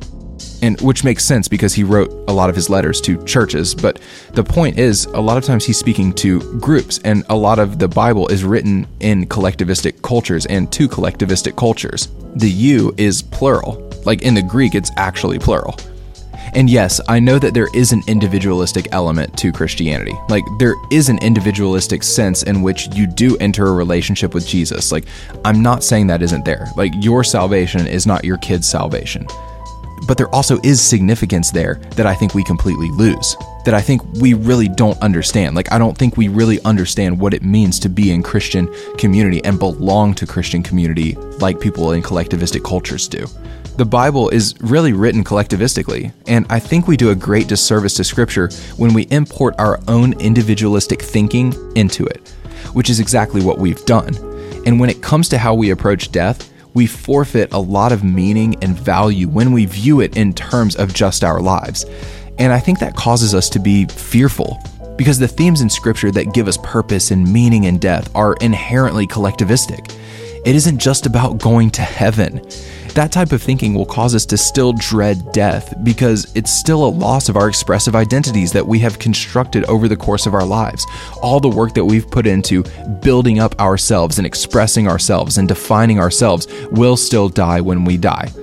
And 0.61 0.79
which 0.81 1.05
makes 1.05 1.23
sense 1.23 1.47
because 1.47 1.73
he 1.73 1.85
wrote 1.85 2.11
a 2.27 2.33
lot 2.33 2.49
of 2.49 2.55
his 2.55 2.69
letters 2.69 2.99
to 3.01 3.23
churches. 3.23 3.73
But 3.73 3.99
the 4.33 4.43
point 4.43 4.77
is, 4.77 5.05
a 5.05 5.19
lot 5.21 5.37
of 5.37 5.45
times 5.45 5.63
he's 5.65 5.77
speaking 5.77 6.11
to 6.15 6.59
groups, 6.59 6.99
and 7.05 7.23
a 7.29 7.35
lot 7.35 7.59
of 7.59 7.79
the 7.79 7.87
Bible 7.87 8.27
is 8.27 8.43
written 8.43 8.85
in 8.99 9.25
collectivistic 9.25 10.01
cultures 10.01 10.45
and 10.47 10.69
to 10.73 10.89
collectivistic 10.89 11.55
cultures. 11.55 12.09
The 12.35 12.49
you 12.49 12.93
is 12.97 13.21
plural. 13.21 13.89
Like 14.05 14.21
in 14.21 14.33
the 14.33 14.41
Greek, 14.41 14.75
it's 14.75 14.91
actually 14.97 15.39
plural. 15.39 15.77
And 16.53 16.69
yes, 16.69 16.99
I 17.07 17.19
know 17.19 17.37
that 17.39 17.53
there 17.53 17.69
is 17.73 17.91
an 17.91 18.01
individualistic 18.07 18.87
element 18.91 19.37
to 19.37 19.51
Christianity. 19.51 20.13
Like, 20.29 20.43
there 20.57 20.75
is 20.91 21.09
an 21.09 21.19
individualistic 21.19 22.03
sense 22.03 22.43
in 22.43 22.61
which 22.61 22.87
you 22.95 23.05
do 23.07 23.37
enter 23.37 23.67
a 23.67 23.73
relationship 23.73 24.33
with 24.33 24.47
Jesus. 24.47 24.91
Like, 24.91 25.05
I'm 25.45 25.61
not 25.61 25.83
saying 25.83 26.07
that 26.07 26.21
isn't 26.21 26.45
there. 26.45 26.67
Like, 26.75 26.91
your 27.01 27.23
salvation 27.23 27.87
is 27.87 28.07
not 28.07 28.25
your 28.25 28.37
kid's 28.37 28.67
salvation. 28.67 29.27
But 30.07 30.17
there 30.17 30.33
also 30.33 30.59
is 30.63 30.81
significance 30.81 31.51
there 31.51 31.75
that 31.91 32.07
I 32.07 32.15
think 32.15 32.33
we 32.33 32.43
completely 32.43 32.89
lose, 32.91 33.35
that 33.65 33.75
I 33.75 33.81
think 33.81 34.01
we 34.13 34.33
really 34.33 34.67
don't 34.67 34.99
understand. 35.01 35.55
Like, 35.55 35.71
I 35.71 35.77
don't 35.77 35.95
think 35.95 36.17
we 36.17 36.29
really 36.29 36.59
understand 36.63 37.19
what 37.19 37.33
it 37.33 37.43
means 37.43 37.79
to 37.81 37.89
be 37.89 38.11
in 38.11 38.23
Christian 38.23 38.73
community 38.97 39.43
and 39.43 39.59
belong 39.59 40.15
to 40.15 40.25
Christian 40.25 40.63
community 40.63 41.13
like 41.39 41.59
people 41.59 41.91
in 41.91 42.01
collectivistic 42.01 42.63
cultures 42.63 43.07
do. 43.07 43.27
The 43.79 43.85
Bible 43.85 44.27
is 44.27 44.55
really 44.59 44.91
written 44.91 45.23
collectivistically, 45.23 46.11
and 46.27 46.45
I 46.49 46.59
think 46.59 46.85
we 46.85 46.97
do 46.97 47.11
a 47.11 47.15
great 47.15 47.47
disservice 47.47 47.93
to 47.93 48.03
Scripture 48.03 48.49
when 48.75 48.93
we 48.93 49.03
import 49.03 49.55
our 49.57 49.79
own 49.87 50.19
individualistic 50.19 51.01
thinking 51.01 51.53
into 51.77 52.05
it, 52.05 52.27
which 52.73 52.89
is 52.89 52.99
exactly 52.99 53.41
what 53.41 53.57
we've 53.57 53.85
done. 53.85 54.13
And 54.65 54.81
when 54.81 54.89
it 54.89 55.01
comes 55.01 55.29
to 55.29 55.37
how 55.37 55.53
we 55.53 55.69
approach 55.69 56.11
death, 56.11 56.51
we 56.73 56.87
forfeit 56.87 57.53
a 57.53 57.57
lot 57.57 57.93
of 57.93 58.03
meaning 58.03 58.61
and 58.61 58.77
value 58.77 59.29
when 59.29 59.53
we 59.53 59.65
view 59.65 60.01
it 60.01 60.17
in 60.17 60.33
terms 60.33 60.75
of 60.75 60.93
just 60.93 61.23
our 61.23 61.39
lives. 61.39 61.85
And 62.37 62.51
I 62.51 62.59
think 62.59 62.79
that 62.79 62.97
causes 62.97 63.33
us 63.33 63.47
to 63.51 63.59
be 63.59 63.85
fearful 63.85 64.61
because 64.97 65.19
the 65.19 65.27
themes 65.29 65.61
in 65.61 65.69
Scripture 65.69 66.11
that 66.11 66.33
give 66.33 66.49
us 66.49 66.57
purpose 66.63 67.11
and 67.11 67.31
meaning 67.31 67.63
in 67.63 67.77
death 67.77 68.13
are 68.13 68.33
inherently 68.41 69.07
collectivistic. 69.07 69.95
It 70.45 70.53
isn't 70.55 70.79
just 70.79 71.05
about 71.05 71.37
going 71.37 71.69
to 71.71 71.81
heaven. 71.81 72.41
That 72.99 73.13
type 73.13 73.31
of 73.31 73.41
thinking 73.41 73.75
will 73.75 73.85
cause 73.85 74.13
us 74.13 74.25
to 74.25 74.35
still 74.37 74.73
dread 74.73 75.31
death 75.31 75.73
because 75.83 76.29
it's 76.35 76.51
still 76.51 76.83
a 76.83 76.89
loss 76.91 77.29
of 77.29 77.37
our 77.37 77.47
expressive 77.47 77.95
identities 77.95 78.51
that 78.51 78.67
we 78.67 78.77
have 78.79 78.99
constructed 78.99 79.63
over 79.69 79.87
the 79.87 79.95
course 79.95 80.25
of 80.25 80.33
our 80.33 80.43
lives. 80.43 80.85
All 81.21 81.39
the 81.39 81.47
work 81.47 81.73
that 81.75 81.85
we've 81.85 82.11
put 82.11 82.27
into 82.27 82.65
building 83.01 83.39
up 83.39 83.57
ourselves 83.57 84.17
and 84.17 84.27
expressing 84.27 84.89
ourselves 84.89 85.37
and 85.37 85.47
defining 85.47 85.97
ourselves 85.97 86.45
will 86.71 86.97
still 86.97 87.29
die 87.29 87.61
when 87.61 87.85
we 87.85 87.95
die. 87.95 88.33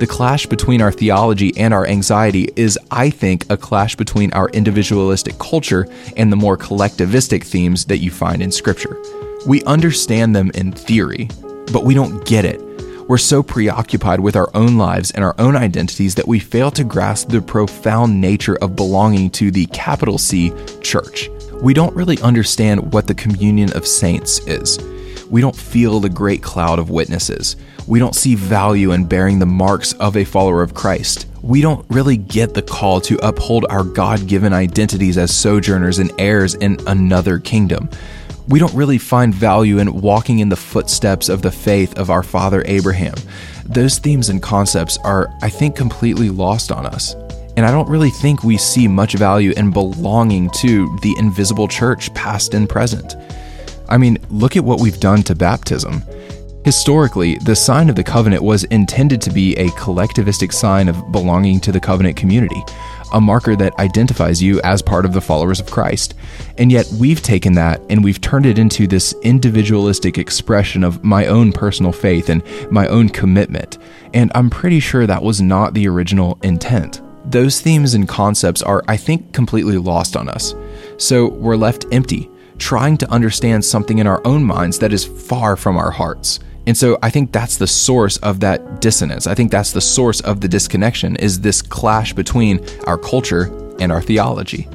The 0.00 0.08
clash 0.10 0.46
between 0.46 0.82
our 0.82 0.90
theology 0.90 1.56
and 1.56 1.72
our 1.72 1.86
anxiety 1.86 2.50
is, 2.56 2.76
I 2.90 3.08
think, 3.08 3.48
a 3.52 3.56
clash 3.56 3.94
between 3.94 4.32
our 4.32 4.48
individualistic 4.48 5.38
culture 5.38 5.86
and 6.16 6.32
the 6.32 6.36
more 6.36 6.58
collectivistic 6.58 7.44
themes 7.44 7.84
that 7.84 7.98
you 7.98 8.10
find 8.10 8.42
in 8.42 8.50
Scripture. 8.50 9.00
We 9.46 9.62
understand 9.62 10.34
them 10.34 10.50
in 10.56 10.72
theory, 10.72 11.28
but 11.72 11.84
we 11.84 11.94
don't 11.94 12.26
get 12.26 12.44
it 12.44 12.71
we're 13.08 13.18
so 13.18 13.42
preoccupied 13.42 14.20
with 14.20 14.36
our 14.36 14.50
own 14.54 14.78
lives 14.78 15.10
and 15.10 15.24
our 15.24 15.34
own 15.38 15.56
identities 15.56 16.14
that 16.14 16.28
we 16.28 16.38
fail 16.38 16.70
to 16.72 16.84
grasp 16.84 17.28
the 17.28 17.42
profound 17.42 18.20
nature 18.20 18.56
of 18.56 18.76
belonging 18.76 19.30
to 19.30 19.50
the 19.50 19.66
capital 19.66 20.18
C 20.18 20.52
church. 20.80 21.28
We 21.60 21.74
don't 21.74 21.94
really 21.94 22.20
understand 22.22 22.92
what 22.92 23.06
the 23.06 23.14
communion 23.14 23.72
of 23.74 23.86
saints 23.86 24.38
is. 24.46 24.78
We 25.30 25.40
don't 25.40 25.56
feel 25.56 26.00
the 26.00 26.10
great 26.10 26.42
cloud 26.42 26.78
of 26.78 26.90
witnesses. 26.90 27.56
We 27.86 27.98
don't 27.98 28.14
see 28.14 28.34
value 28.34 28.92
in 28.92 29.06
bearing 29.06 29.38
the 29.38 29.46
marks 29.46 29.94
of 29.94 30.16
a 30.16 30.24
follower 30.24 30.62
of 30.62 30.74
Christ. 30.74 31.26
We 31.40 31.60
don't 31.60 31.84
really 31.88 32.16
get 32.16 32.54
the 32.54 32.62
call 32.62 33.00
to 33.02 33.26
uphold 33.26 33.66
our 33.68 33.82
God 33.82 34.26
given 34.26 34.52
identities 34.52 35.18
as 35.18 35.34
sojourners 35.34 35.98
and 35.98 36.12
heirs 36.18 36.54
in 36.54 36.78
another 36.86 37.38
kingdom. 37.38 37.88
We 38.48 38.58
don't 38.58 38.74
really 38.74 38.98
find 38.98 39.34
value 39.34 39.78
in 39.78 40.00
walking 40.00 40.40
in 40.40 40.48
the 40.48 40.56
footsteps 40.56 41.28
of 41.28 41.42
the 41.42 41.50
faith 41.50 41.96
of 41.96 42.10
our 42.10 42.22
father 42.22 42.62
Abraham. 42.66 43.14
Those 43.64 43.98
themes 43.98 44.28
and 44.28 44.42
concepts 44.42 44.98
are, 44.98 45.32
I 45.42 45.48
think, 45.48 45.76
completely 45.76 46.28
lost 46.28 46.72
on 46.72 46.84
us. 46.84 47.14
And 47.56 47.64
I 47.64 47.70
don't 47.70 47.88
really 47.88 48.10
think 48.10 48.42
we 48.42 48.56
see 48.56 48.88
much 48.88 49.12
value 49.14 49.52
in 49.56 49.70
belonging 49.70 50.50
to 50.56 50.98
the 51.02 51.14
invisible 51.18 51.68
church, 51.68 52.12
past 52.14 52.54
and 52.54 52.68
present. 52.68 53.14
I 53.88 53.98
mean, 53.98 54.18
look 54.30 54.56
at 54.56 54.64
what 54.64 54.80
we've 54.80 54.98
done 54.98 55.22
to 55.24 55.34
baptism. 55.34 56.02
Historically, 56.64 57.36
the 57.44 57.56
sign 57.56 57.90
of 57.90 57.96
the 57.96 58.04
covenant 58.04 58.42
was 58.42 58.64
intended 58.64 59.20
to 59.22 59.30
be 59.30 59.54
a 59.56 59.68
collectivistic 59.70 60.52
sign 60.52 60.88
of 60.88 61.12
belonging 61.12 61.60
to 61.60 61.72
the 61.72 61.80
covenant 61.80 62.16
community, 62.16 62.62
a 63.12 63.20
marker 63.20 63.56
that 63.56 63.78
identifies 63.78 64.42
you 64.42 64.60
as 64.62 64.82
part 64.82 65.04
of 65.04 65.12
the 65.12 65.20
followers 65.20 65.60
of 65.60 65.70
Christ. 65.70 66.14
And 66.58 66.72
yet, 66.72 66.86
we've 66.98 67.22
taken 67.22 67.54
that 67.54 67.80
and 67.88 68.02
we've 68.02 68.20
turned 68.20 68.46
it 68.46 68.58
into 68.58 68.86
this 68.86 69.14
individualistic 69.22 70.18
expression 70.18 70.84
of 70.84 71.04
my 71.04 71.26
own 71.26 71.52
personal 71.52 71.92
faith 71.92 72.28
and 72.28 72.42
my 72.70 72.86
own 72.88 73.08
commitment. 73.08 73.78
And 74.14 74.32
I'm 74.34 74.50
pretty 74.50 74.80
sure 74.80 75.06
that 75.06 75.22
was 75.22 75.40
not 75.40 75.74
the 75.74 75.88
original 75.88 76.38
intent. 76.42 77.00
Those 77.24 77.60
themes 77.60 77.94
and 77.94 78.08
concepts 78.08 78.62
are, 78.62 78.82
I 78.88 78.96
think, 78.96 79.32
completely 79.32 79.78
lost 79.78 80.16
on 80.16 80.28
us. 80.28 80.54
So 80.98 81.28
we're 81.28 81.56
left 81.56 81.86
empty, 81.92 82.28
trying 82.58 82.96
to 82.98 83.10
understand 83.10 83.64
something 83.64 83.98
in 83.98 84.06
our 84.06 84.20
own 84.26 84.44
minds 84.44 84.78
that 84.80 84.92
is 84.92 85.04
far 85.04 85.56
from 85.56 85.76
our 85.76 85.90
hearts. 85.90 86.40
And 86.66 86.76
so 86.76 86.98
I 87.02 87.10
think 87.10 87.32
that's 87.32 87.56
the 87.56 87.66
source 87.66 88.18
of 88.18 88.40
that 88.40 88.80
dissonance. 88.80 89.26
I 89.26 89.34
think 89.34 89.50
that's 89.50 89.72
the 89.72 89.80
source 89.80 90.20
of 90.20 90.40
the 90.40 90.48
disconnection 90.48 91.16
is 91.16 91.40
this 91.40 91.60
clash 91.60 92.12
between 92.12 92.64
our 92.86 92.96
culture 92.96 93.44
and 93.80 93.90
our 93.90 94.00
theology. 94.00 94.68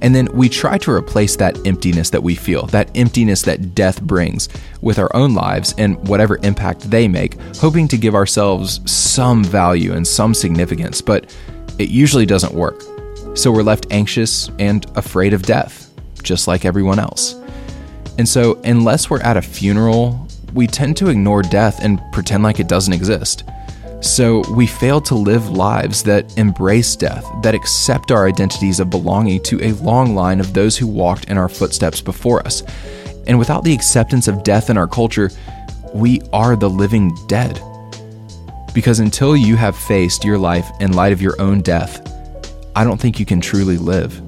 And 0.00 0.14
then 0.14 0.28
we 0.32 0.48
try 0.48 0.78
to 0.78 0.92
replace 0.92 1.36
that 1.36 1.66
emptiness 1.66 2.10
that 2.10 2.22
we 2.22 2.34
feel, 2.34 2.66
that 2.66 2.90
emptiness 2.96 3.42
that 3.42 3.74
death 3.74 4.00
brings, 4.00 4.48
with 4.80 4.98
our 4.98 5.14
own 5.14 5.34
lives 5.34 5.74
and 5.76 5.96
whatever 6.08 6.38
impact 6.44 6.88
they 6.90 7.08
make, 7.08 7.40
hoping 7.56 7.88
to 7.88 7.96
give 7.96 8.14
ourselves 8.14 8.80
some 8.90 9.42
value 9.42 9.92
and 9.92 10.06
some 10.06 10.34
significance, 10.34 11.00
but 11.00 11.34
it 11.78 11.88
usually 11.88 12.26
doesn't 12.26 12.54
work. 12.54 12.82
So 13.34 13.50
we're 13.50 13.62
left 13.62 13.86
anxious 13.90 14.50
and 14.58 14.86
afraid 14.96 15.32
of 15.32 15.42
death, 15.42 15.92
just 16.22 16.46
like 16.46 16.64
everyone 16.64 16.98
else. 16.98 17.34
And 18.18 18.28
so, 18.28 18.60
unless 18.64 19.10
we're 19.10 19.20
at 19.20 19.36
a 19.36 19.42
funeral 19.42 20.27
we 20.52 20.66
tend 20.66 20.96
to 20.98 21.08
ignore 21.08 21.42
death 21.42 21.82
and 21.82 22.00
pretend 22.12 22.42
like 22.42 22.60
it 22.60 22.68
doesn't 22.68 22.92
exist. 22.92 23.44
So 24.00 24.44
we 24.52 24.66
fail 24.66 25.00
to 25.02 25.14
live 25.14 25.50
lives 25.50 26.04
that 26.04 26.36
embrace 26.38 26.94
death, 26.94 27.24
that 27.42 27.54
accept 27.54 28.12
our 28.12 28.28
identities 28.28 28.78
of 28.78 28.90
belonging 28.90 29.42
to 29.44 29.62
a 29.62 29.72
long 29.72 30.14
line 30.14 30.38
of 30.38 30.54
those 30.54 30.76
who 30.76 30.86
walked 30.86 31.24
in 31.24 31.36
our 31.36 31.48
footsteps 31.48 32.00
before 32.00 32.44
us. 32.46 32.62
And 33.26 33.38
without 33.38 33.64
the 33.64 33.74
acceptance 33.74 34.28
of 34.28 34.44
death 34.44 34.70
in 34.70 34.78
our 34.78 34.86
culture, 34.86 35.30
we 35.92 36.20
are 36.32 36.54
the 36.54 36.70
living 36.70 37.12
dead. 37.26 37.60
Because 38.72 39.00
until 39.00 39.36
you 39.36 39.56
have 39.56 39.76
faced 39.76 40.24
your 40.24 40.38
life 40.38 40.68
in 40.80 40.92
light 40.92 41.12
of 41.12 41.20
your 41.20 41.40
own 41.40 41.60
death, 41.60 42.00
I 42.76 42.84
don't 42.84 43.00
think 43.00 43.18
you 43.18 43.26
can 43.26 43.40
truly 43.40 43.78
live. 43.78 44.22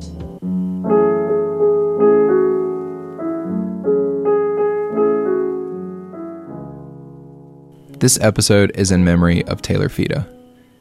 This 8.01 8.19
episode 8.23 8.73
is 8.75 8.91
in 8.91 9.05
memory 9.05 9.45
of 9.45 9.61
Taylor 9.61 9.91
Fita. 9.91 10.27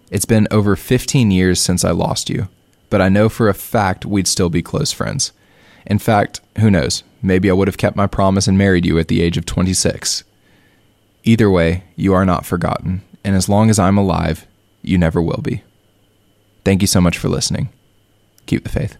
It's 0.10 0.24
been 0.24 0.48
over 0.52 0.78
15 0.78 1.32
years 1.32 1.60
since 1.60 1.84
I 1.84 1.92
lost 1.92 2.30
you, 2.30 2.48
but 2.90 3.02
I 3.02 3.10
know 3.10 3.28
for 3.28 3.50
a 3.50 3.54
fact 3.54 4.06
we'd 4.06 4.26
still 4.26 4.48
be 4.48 4.62
close 4.62 4.94
friends. 4.94 5.34
In 5.86 6.00
fact, 6.00 6.40
who 6.60 6.72
knows, 6.72 7.04
maybe 7.22 7.50
I 7.50 7.54
would 7.54 7.68
have 7.68 7.78
kept 7.78 7.98
my 7.98 8.08
promise 8.08 8.48
and 8.48 8.58
married 8.58 8.86
you 8.86 8.98
at 9.00 9.10
the 9.10 9.22
age 9.22 9.36
of 9.36 9.46
26. 9.46 10.24
Either 11.26 11.52
way, 11.52 11.84
you 11.98 12.14
are 12.14 12.26
not 12.26 12.46
forgotten, 12.46 13.02
and 13.26 13.36
as 13.36 13.50
long 13.50 13.70
as 13.70 13.80
I'm 13.80 13.98
alive, 13.98 14.48
you 14.82 14.98
never 14.98 15.22
will 15.22 15.42
be. 15.44 15.62
Thank 16.64 16.82
you 16.82 16.88
so 16.88 17.02
much 17.02 17.18
for 17.18 17.28
listening. 17.28 17.68
Keep 18.46 18.64
the 18.64 18.70
faith. 18.70 18.96